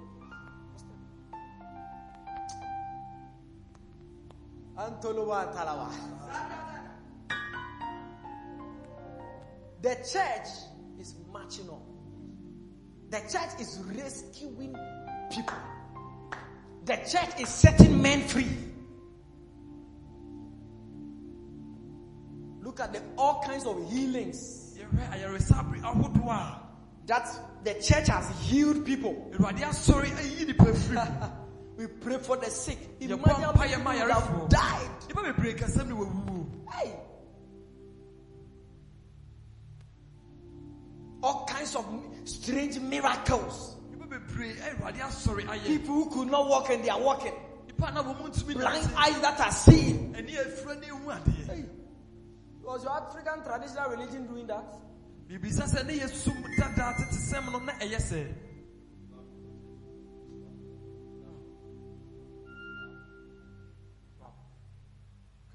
[4.77, 5.91] Antolowa and Talawa.
[9.83, 10.49] The church
[10.99, 11.83] is marching on.
[13.11, 14.75] The church is rescuing
[15.31, 15.57] people.
[16.85, 18.49] The church is setting men free.
[22.63, 26.61] Look at the all kinds of healings Yɛhwɛ ayaresabere ahodoɔ a
[27.07, 29.31] that the church has healed people.
[31.77, 31.83] Awurade asɔre ayi nipa firi mu.
[31.83, 32.79] We pray for the sick.
[33.01, 34.91] Imagine how many mpaeɛ people ma would have died.
[35.09, 35.95] Nnipa bebree kasa ne.
[36.73, 36.97] Hey.
[41.23, 41.85] All kinds of
[42.25, 43.77] strange miracles.
[43.91, 45.65] Nnipa bebree a Awurade asɔre ayɛ.
[45.67, 47.35] People who could not walk and they are walking.
[47.67, 48.03] Nnipa a na
[48.55, 50.15] Blind eyes that are seeing.
[50.17, 51.47] Ani afura ne ehu adeɛ.
[51.47, 51.65] Hey.
[52.63, 54.65] Was your African traditional religion doing that?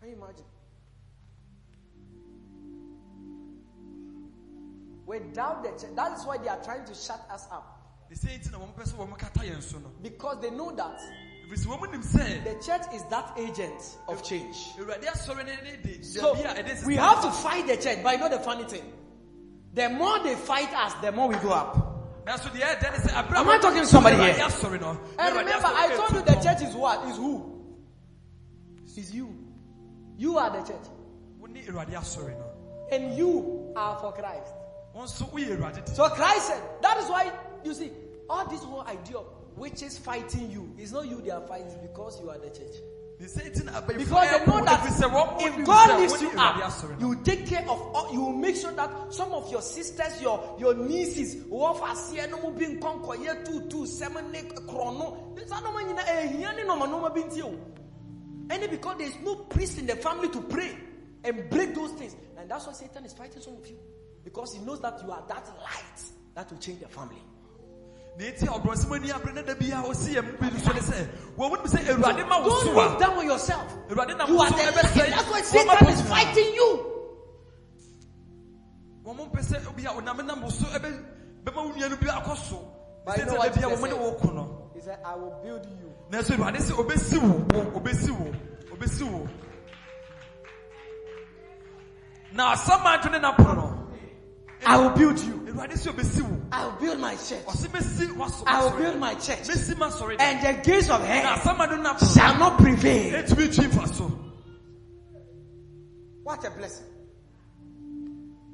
[0.09, 0.45] You imagine?
[5.05, 7.75] Without the church, that is why they are trying to shut us up.
[8.09, 9.91] Ne sɛ nti na wɔn pɛ sɛ wɔn kata yɛn so no.
[10.01, 10.99] Because they know that
[11.47, 14.55] Efisɛ wɔn nim sɛ the church is that agent of change.
[14.77, 18.03] Awurade asɔre ne ne de So dabi a ɛde we have to fight the church.
[18.03, 18.93] But you know the funny thing?
[19.73, 22.25] The more they fight us, the more we go up.
[22.25, 24.47] Nanso deɛ ɛyɛ dɛ ne sɛ abira Am I talking to somebody here?
[25.19, 27.07] And remember, I told you the church is what?
[27.09, 27.55] Is who?
[28.95, 29.38] Is you.
[30.19, 30.87] You are the church.
[31.41, 32.45] Wɔn ne Awurade asɔre no.
[32.91, 34.53] And you are for Christ.
[34.93, 35.95] Wɔn nso woyɛ Awurade de.
[35.95, 37.31] So Christ said, that is why
[37.63, 37.89] you see,
[38.29, 42.19] all this whole idea of witches fighting you, it's not you they are fighting because
[42.19, 42.75] you are the church.
[43.17, 47.07] Ne sɛ nti na abayifo Because they know that if God lifts you up, you
[47.07, 50.57] will take care of all, you will make sure that some of your sisters, your
[50.59, 51.37] your nieces,
[58.49, 60.75] And it because there is no priest in the family to pray
[61.23, 62.15] and break those things.
[62.37, 63.77] And that's why Satan is fighting some of you.
[64.23, 66.01] Because he knows that you are that light
[66.35, 67.21] that will change the family.
[68.17, 70.79] Ne nti ɔbrɔnsɛm ani abere ne da bi a osi yɛ mu bi so ne
[70.79, 73.77] sɛ wɔn nim sɛ Awurade ma wo Don't look down on yourself.
[73.89, 74.75] You are the light.
[74.75, 76.85] That's why Satan is fighting you.
[79.05, 81.05] wɔn mo mpɛ sɛ obi a ɔnam nam wo so ɛbɛ
[81.45, 82.67] bɛma wo nua no bi akɔ so.
[83.05, 84.01] But you know what da bi a Jesus wɔn ne said?
[84.01, 84.71] wo ko no.
[84.75, 85.88] He said, I will build you.
[86.11, 88.33] Nanso Awurade sɛ obesi wo wo obesi wo
[88.71, 89.27] obesi wo.
[92.33, 93.89] Na asɛm a adwene na pono no.
[94.65, 95.45] I will build you.
[96.51, 97.43] I will build my church.
[98.45, 99.47] I will build my church.
[99.49, 103.25] And the gates of Na hell na shall not prevail.
[103.25, 104.11] So.
[106.23, 106.85] What a blessing.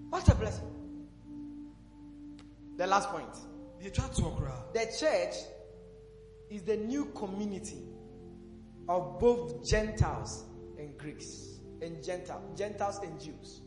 [0.09, 0.67] What a blessing.
[2.77, 3.35] The last point.
[3.81, 5.35] The church
[6.49, 7.83] is the new community
[8.87, 10.43] of both Gentiles
[10.77, 11.59] and Greeks.
[11.81, 13.61] And Gentile, Gentiles and Jews.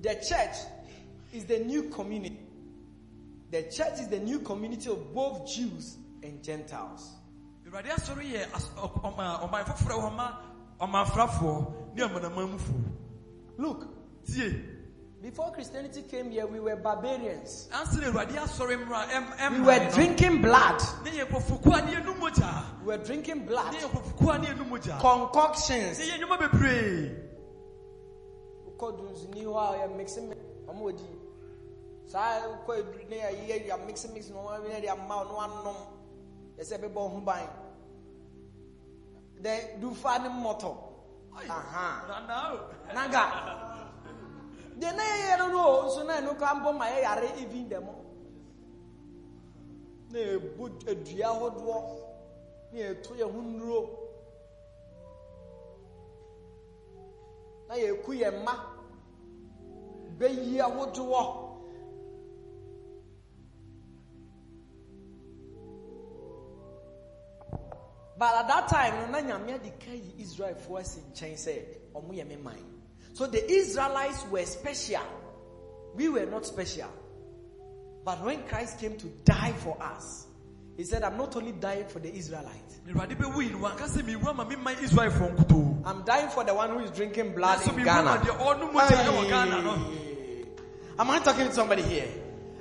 [0.00, 0.56] The church
[1.32, 2.38] is the new community.
[3.50, 7.12] The church is the new community of both Jews and Gentiles.
[7.66, 10.38] Awurade asɔre yɛ as- ɔ- ɔma ɔman foforɔ wɔ ma
[10.80, 12.82] ɔmanfrafoɔ ne amanamanmufoɔ.
[13.58, 13.88] Look.
[15.22, 17.68] Before Christianity came here, we were barbarians.
[17.72, 20.82] Anse na Awurade asɔre mmra ɛm ɛm We were drinking blood.
[21.04, 22.80] Ne yɛ nkurɔfokuo a ne yɛ nu mogya.
[22.80, 23.72] We were drinking blood.
[23.74, 24.98] yɛ nkurɔfokuo a ne yɛ nu mogya.
[25.00, 25.98] Concoctions.
[25.98, 27.22] Ne yɛ nnwuma bebree.
[28.82, 30.34] wokɔ dunsini hɔ a yɛ mixe mi
[30.66, 31.04] ɔmo odi
[32.06, 33.16] saa wokɔ eduru ne
[34.80, 35.76] na ama anom
[36.58, 37.48] yɛsɛ ɔho ban
[39.80, 40.76] dufa mmɔtɔ
[41.48, 41.86] aha
[42.94, 43.81] naga
[44.80, 47.68] deɛ na yɛ yɛ no no nso na ɛno kora mbɔ ma yɛ yare even
[47.68, 47.86] dɛm
[50.12, 51.78] na yɛbɔ adua ahodoɔ
[52.72, 53.80] na yɛto yɛn ho nnuro
[57.68, 58.54] na yɛku yɛn mma
[60.18, 61.48] bɛyi ahodoɔ
[68.18, 71.54] but at that time no na nyame ade ka yi israelfoɔ asi nkyɛn sɛ
[71.94, 72.71] ɔmo yɛ me man
[73.12, 75.02] so the israelites were special
[75.94, 76.88] we were not special
[78.04, 80.26] but when christ came to die for us
[80.76, 84.02] he said i'm not only dying for the israelites Awurade bɛwu yi no wanka sɛ
[84.02, 85.82] mewu ama me man Israelfoɔ nkutoo.
[85.86, 89.04] i'm dying for the one who is drinking blood in ghana ama deɛ ɔnom mogya
[89.04, 89.74] ɛwɔ Ghana no.
[89.74, 90.46] Hey.
[90.98, 92.08] am i talking to somebody here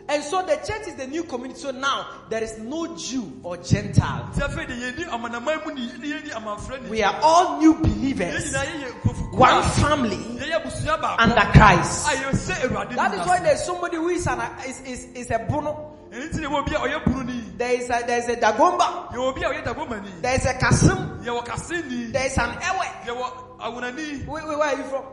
[0.09, 1.59] And so the church is the new community.
[1.59, 4.29] So now there is no Jew or Gentile.
[4.33, 7.75] nti afei de yɛni amanaman mu ni ne yɛni amanfrɛ ni We are all new
[7.75, 12.07] believers, nyinaa yɛyɛ nkurɔfo one family yɛyɛ abusua baako under Christ.
[12.07, 15.39] a yɛsɛ awurade That is why there's somebody who is an is, is, is a
[15.39, 15.95] bono.
[16.11, 18.35] ɛno nti na yɛwɔ obi a ɔyɛ bunu ni There is a there is a
[18.35, 19.11] dagomba.
[19.13, 21.21] yɛwɔ obi a ɔyɛ dagomani There is a kasim.
[21.23, 22.85] There is an ewe.
[23.05, 25.03] yɛwɔ awonani Wait, wait, where are you from?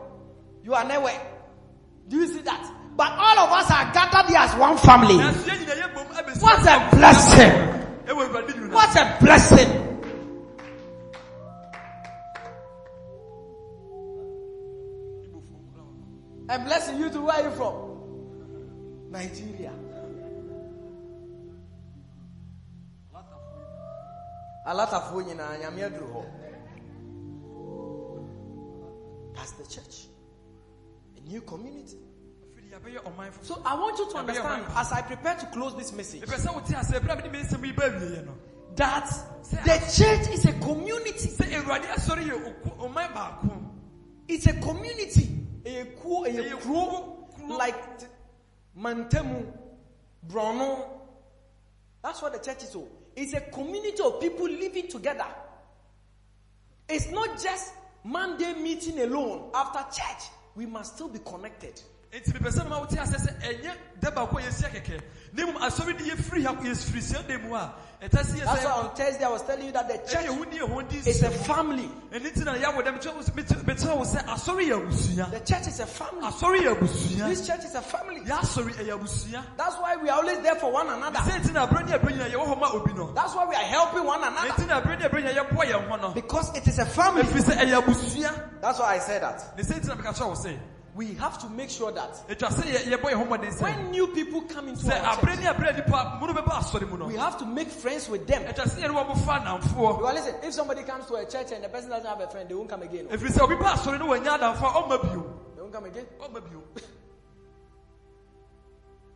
[0.63, 1.11] You are newe.
[2.09, 2.71] Do you see that?
[2.95, 5.15] But all of us are gathered here as one family.
[5.15, 7.53] nanso yɛn nyinaa yɛ bom abɛsi What a blessing!
[8.71, 9.85] What a blessing!
[16.49, 17.21] I'm blessing you too.
[17.25, 17.75] Where are you from?
[19.11, 19.71] Nigeria.
[24.69, 26.23] alatafoɔ nyinaa uh, nyame aduru hɔ
[29.35, 30.07] that's the church
[31.17, 31.97] a new community
[33.41, 36.53] so i want you to understand as i prepare to close this message mepɛ sɛ
[36.53, 38.33] wote ase ɛberɛ a mede me nsɛm yi ba awieɛ no
[38.75, 39.09] that
[39.65, 41.27] the church is a community.
[41.27, 43.65] Sɛ awurade asɔre yɛ ɔku- ɔman baako
[44.27, 45.43] it's a community.
[45.65, 47.57] A kuo a Ɛyɛ kuro kuro.
[47.57, 47.75] like
[48.77, 49.51] Mantemu,
[50.29, 50.87] brono.
[52.03, 55.25] That's what the church is so it's a community of people living together.
[56.87, 57.73] It's not just
[58.03, 59.49] monday meeting alone.
[59.53, 61.81] After church we must still be connected
[62.11, 64.99] enti mepɛ sɛ mema wote ase sɛ ɛnyɛ da baako a yɛsia kɛkɛ.
[65.33, 67.71] Na mmom asɔre de yɛfiri ha yɛfiri siada mu a
[68.01, 70.25] ɛta yɛ that's why on thursday i was telling you that the church
[71.05, 71.87] is a family.
[72.11, 75.31] Ɛno nti na yɛawɔ dɛ mekyerɛ wo sɛ asɔre yɛ abusua.
[75.31, 76.25] The church is a family.
[76.25, 77.27] Asɔre yɛ abusua.
[77.29, 78.21] This church is a family.
[78.21, 79.43] Yɛasɔre ɛyɛ abusua.
[79.55, 81.19] That's why we are always there for one another.
[81.19, 83.11] Sɛ nti na aberɛ ne aberɛ nyina yɛwɔ hɔ ma obi no.
[83.13, 84.49] That's why we are helping one another.
[84.49, 86.09] Ɛnti na aberɛ ne aberɛ nyina yɛboa yɛn ho no.
[86.13, 87.21] Because it is a family.
[87.21, 88.61] Ɛfiri sɛ ɛyɛ abusua.
[88.61, 89.55] That's why i said that.
[89.55, 90.57] Ne sɛ nti na meka kyerɛ wo sɛ
[90.95, 93.91] we have to make sure that ɛtwa sɛ yɛ- yɛbɔ yɛn ho mmɔden sɛ when
[93.91, 97.05] new people come into our church, ne aberɛ nipa mu no bɛba asɔre mu no
[97.07, 98.43] we have to make friends with them.
[98.43, 101.69] ɛtwa sɛ yɛne wɔmofa namfoɔ Well, listen, if somebody comes to a church and the
[101.69, 103.07] person doesn't have a friend, they won't come again.
[103.07, 105.23] ɛfiri sɛ obi ba asɔre no wanya adamfo a ɔmma bio
[105.55, 106.07] They won't come again.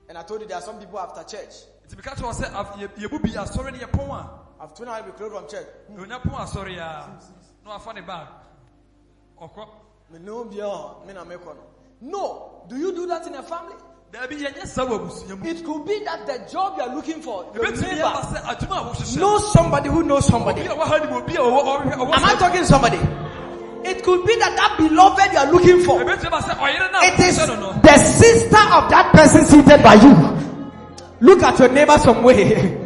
[0.09, 1.53] And I told you there are some people after church.
[1.87, 4.29] nti meka kyerɛ wɔ sɛ af- yɛ- yɛbu bi asɔre no yɛpɔn a
[4.61, 5.67] I've told you we close from church.
[5.91, 7.09] ɔnya pɔn asɔre a
[7.65, 8.27] na wafa ne bag
[10.13, 10.57] Me no be
[11.07, 11.57] me na make one.
[12.01, 13.73] No, do you do that in a family?
[14.13, 17.19] daabi yɛnyɛ saa wɔ abusua mu It could be that the job you are looking
[17.19, 20.61] for, your ɛbɛtumi neighbor sɛ adwuma a wohyehyɛ knows somebody who knows somebody.
[20.61, 22.99] obi a waha nim obi a ɔwɔ ɔhwɛ ɔwɔ Am I talking somebody?
[23.89, 25.99] It could be that that beloved you are looking for.
[26.01, 29.11] ɛbɛtumi yɛba sɛ ɔyere no a It is wohyehyɛ no no the sister of that
[29.13, 30.13] person seated by you.
[31.21, 32.81] Look at your neighbor some way.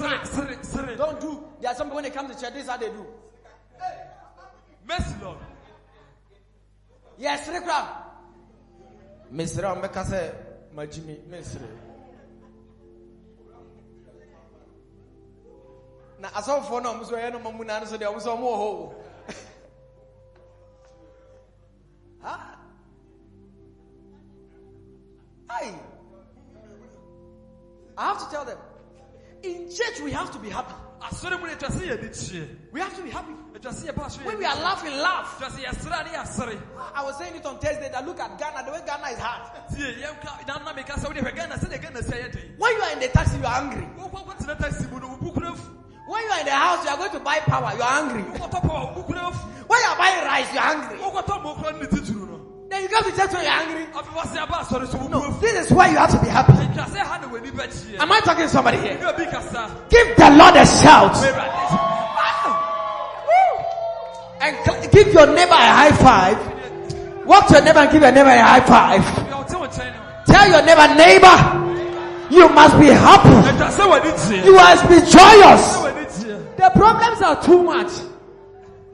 [0.00, 1.44] sere sere sere Don't do.
[1.60, 3.06] There are some people when they come to church, this is how they do.
[4.86, 5.38] mercy lord
[7.18, 7.86] Yes, Rikram.
[9.30, 9.62] Mr.
[9.64, 10.32] Omeka say,
[10.74, 11.60] Majimi, Mr.
[16.18, 18.20] Na asɔfoɔ no a ɔmo so ɛyɛ no ma mu na no so deɛ ɔmo
[18.22, 18.94] so ɔmo wɔ hɔ o.
[30.40, 30.74] to be happy.
[31.00, 33.32] asɔre mu no ɛtwa sɛ yɛde kyeɛ We have to be happy.
[33.54, 35.38] ɛtwa sɛ yɛba asɔre When we are laughing, laugh.
[35.38, 36.58] ɛtwa sɛ yɛsere a ne yɛasere
[36.94, 39.42] I was saying it on Thursday that look at Ghana, the way Ghana is hard.
[39.70, 42.76] tie yɛnka na na meka sɛ wode hwɛ ghana sɛdeɛ ghana si ayɛ den When
[42.76, 43.86] you are in the taxi, you are angry.
[43.98, 45.76] wokɔ kɔtena taxi mu no wo bu kura afu
[46.08, 48.22] When you are in the house, you are going to buy power, you are angry.
[48.38, 50.98] wokɔtɔ pa wo bu kura afu When you are buying rice, you are angry.
[52.80, 53.86] Wokɔtɔ ma okura no ne titiri you come to church when you are angry.
[53.92, 56.28] afei wase aba asɔre so wo bu No, this is why you have to be
[56.28, 56.52] happy.
[56.52, 58.98] ɛtwa sɛ ha na w'ani bɛkyeɛ Am I talking to somebody here?
[58.98, 61.16] ne obi kasa Give the Lord a shout.
[64.42, 64.56] And
[64.90, 67.26] give your neighbor a high five.
[67.26, 69.02] Walk to your neighbor and give your neighbor a high five.
[69.02, 70.00] deɛ ɔte wo nkyɛn no
[70.32, 71.36] Tell your neighbor, neighbor,
[72.30, 73.28] you must be happy.
[73.28, 75.76] ɛtwa sɛ w'ani kyeɛ You must be joyous.
[76.56, 77.90] The problems are too much.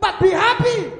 [0.00, 0.92] But be happy.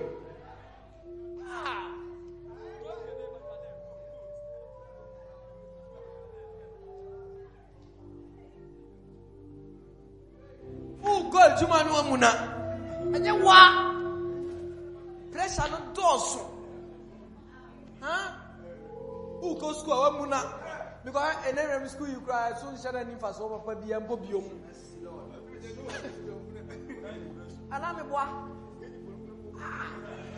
[11.46, 12.30] Who go juma no amuna?
[13.14, 13.92] Enye wa.
[15.30, 16.40] Pressure no dɔɔso.
[18.00, 18.32] Huh?
[19.40, 20.42] Who go school amuna?
[21.04, 24.50] Because enere school you cry so nhyɛ na nifa so papa bi mpo bi omu.
[27.70, 28.48] Ana me boa.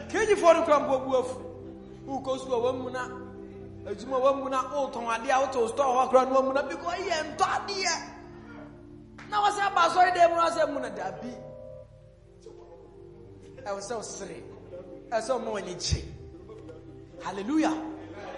[0.09, 1.43] Keji for no krampo bu afu.
[2.05, 3.25] Who go school amuna?
[3.89, 6.63] adwuma wɔ mu na wotɔn adeɛ a wotɔ store hɔ akora no wɔ mu na
[6.63, 8.18] because yɛ ntɔ adeɛ
[9.31, 11.33] na wɔsɛ aba asɔre dɛ mu na sɛ mu na dabi
[13.67, 14.43] ɛwɔ sɛ ɔsere
[15.11, 16.05] ɛwɔ sɛ ɔma w'ani gye
[17.23, 17.75] hallelujah.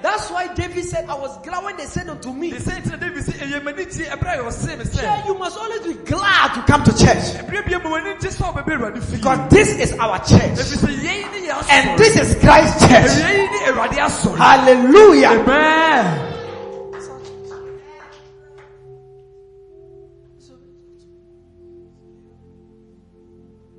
[0.03, 2.51] That's why david said i was glad when they said unto me.
[2.53, 5.81] They said ntina david sɛ ɛyɛ m'ani gye ɛberɛ a yɛɔsee yeah, you must always
[5.87, 7.37] be glad to come to church.
[7.39, 10.59] Ɛberɛ bia ma w'ani gye sɛ wobɛbɛ awurade fie because this is our church.
[10.59, 13.11] Ɛfiri sɛ yɛi ne yɛ and this is christ's church.
[13.23, 15.29] Yɛi ne awurade asɔre hallelujah.
[15.41, 16.30] Amen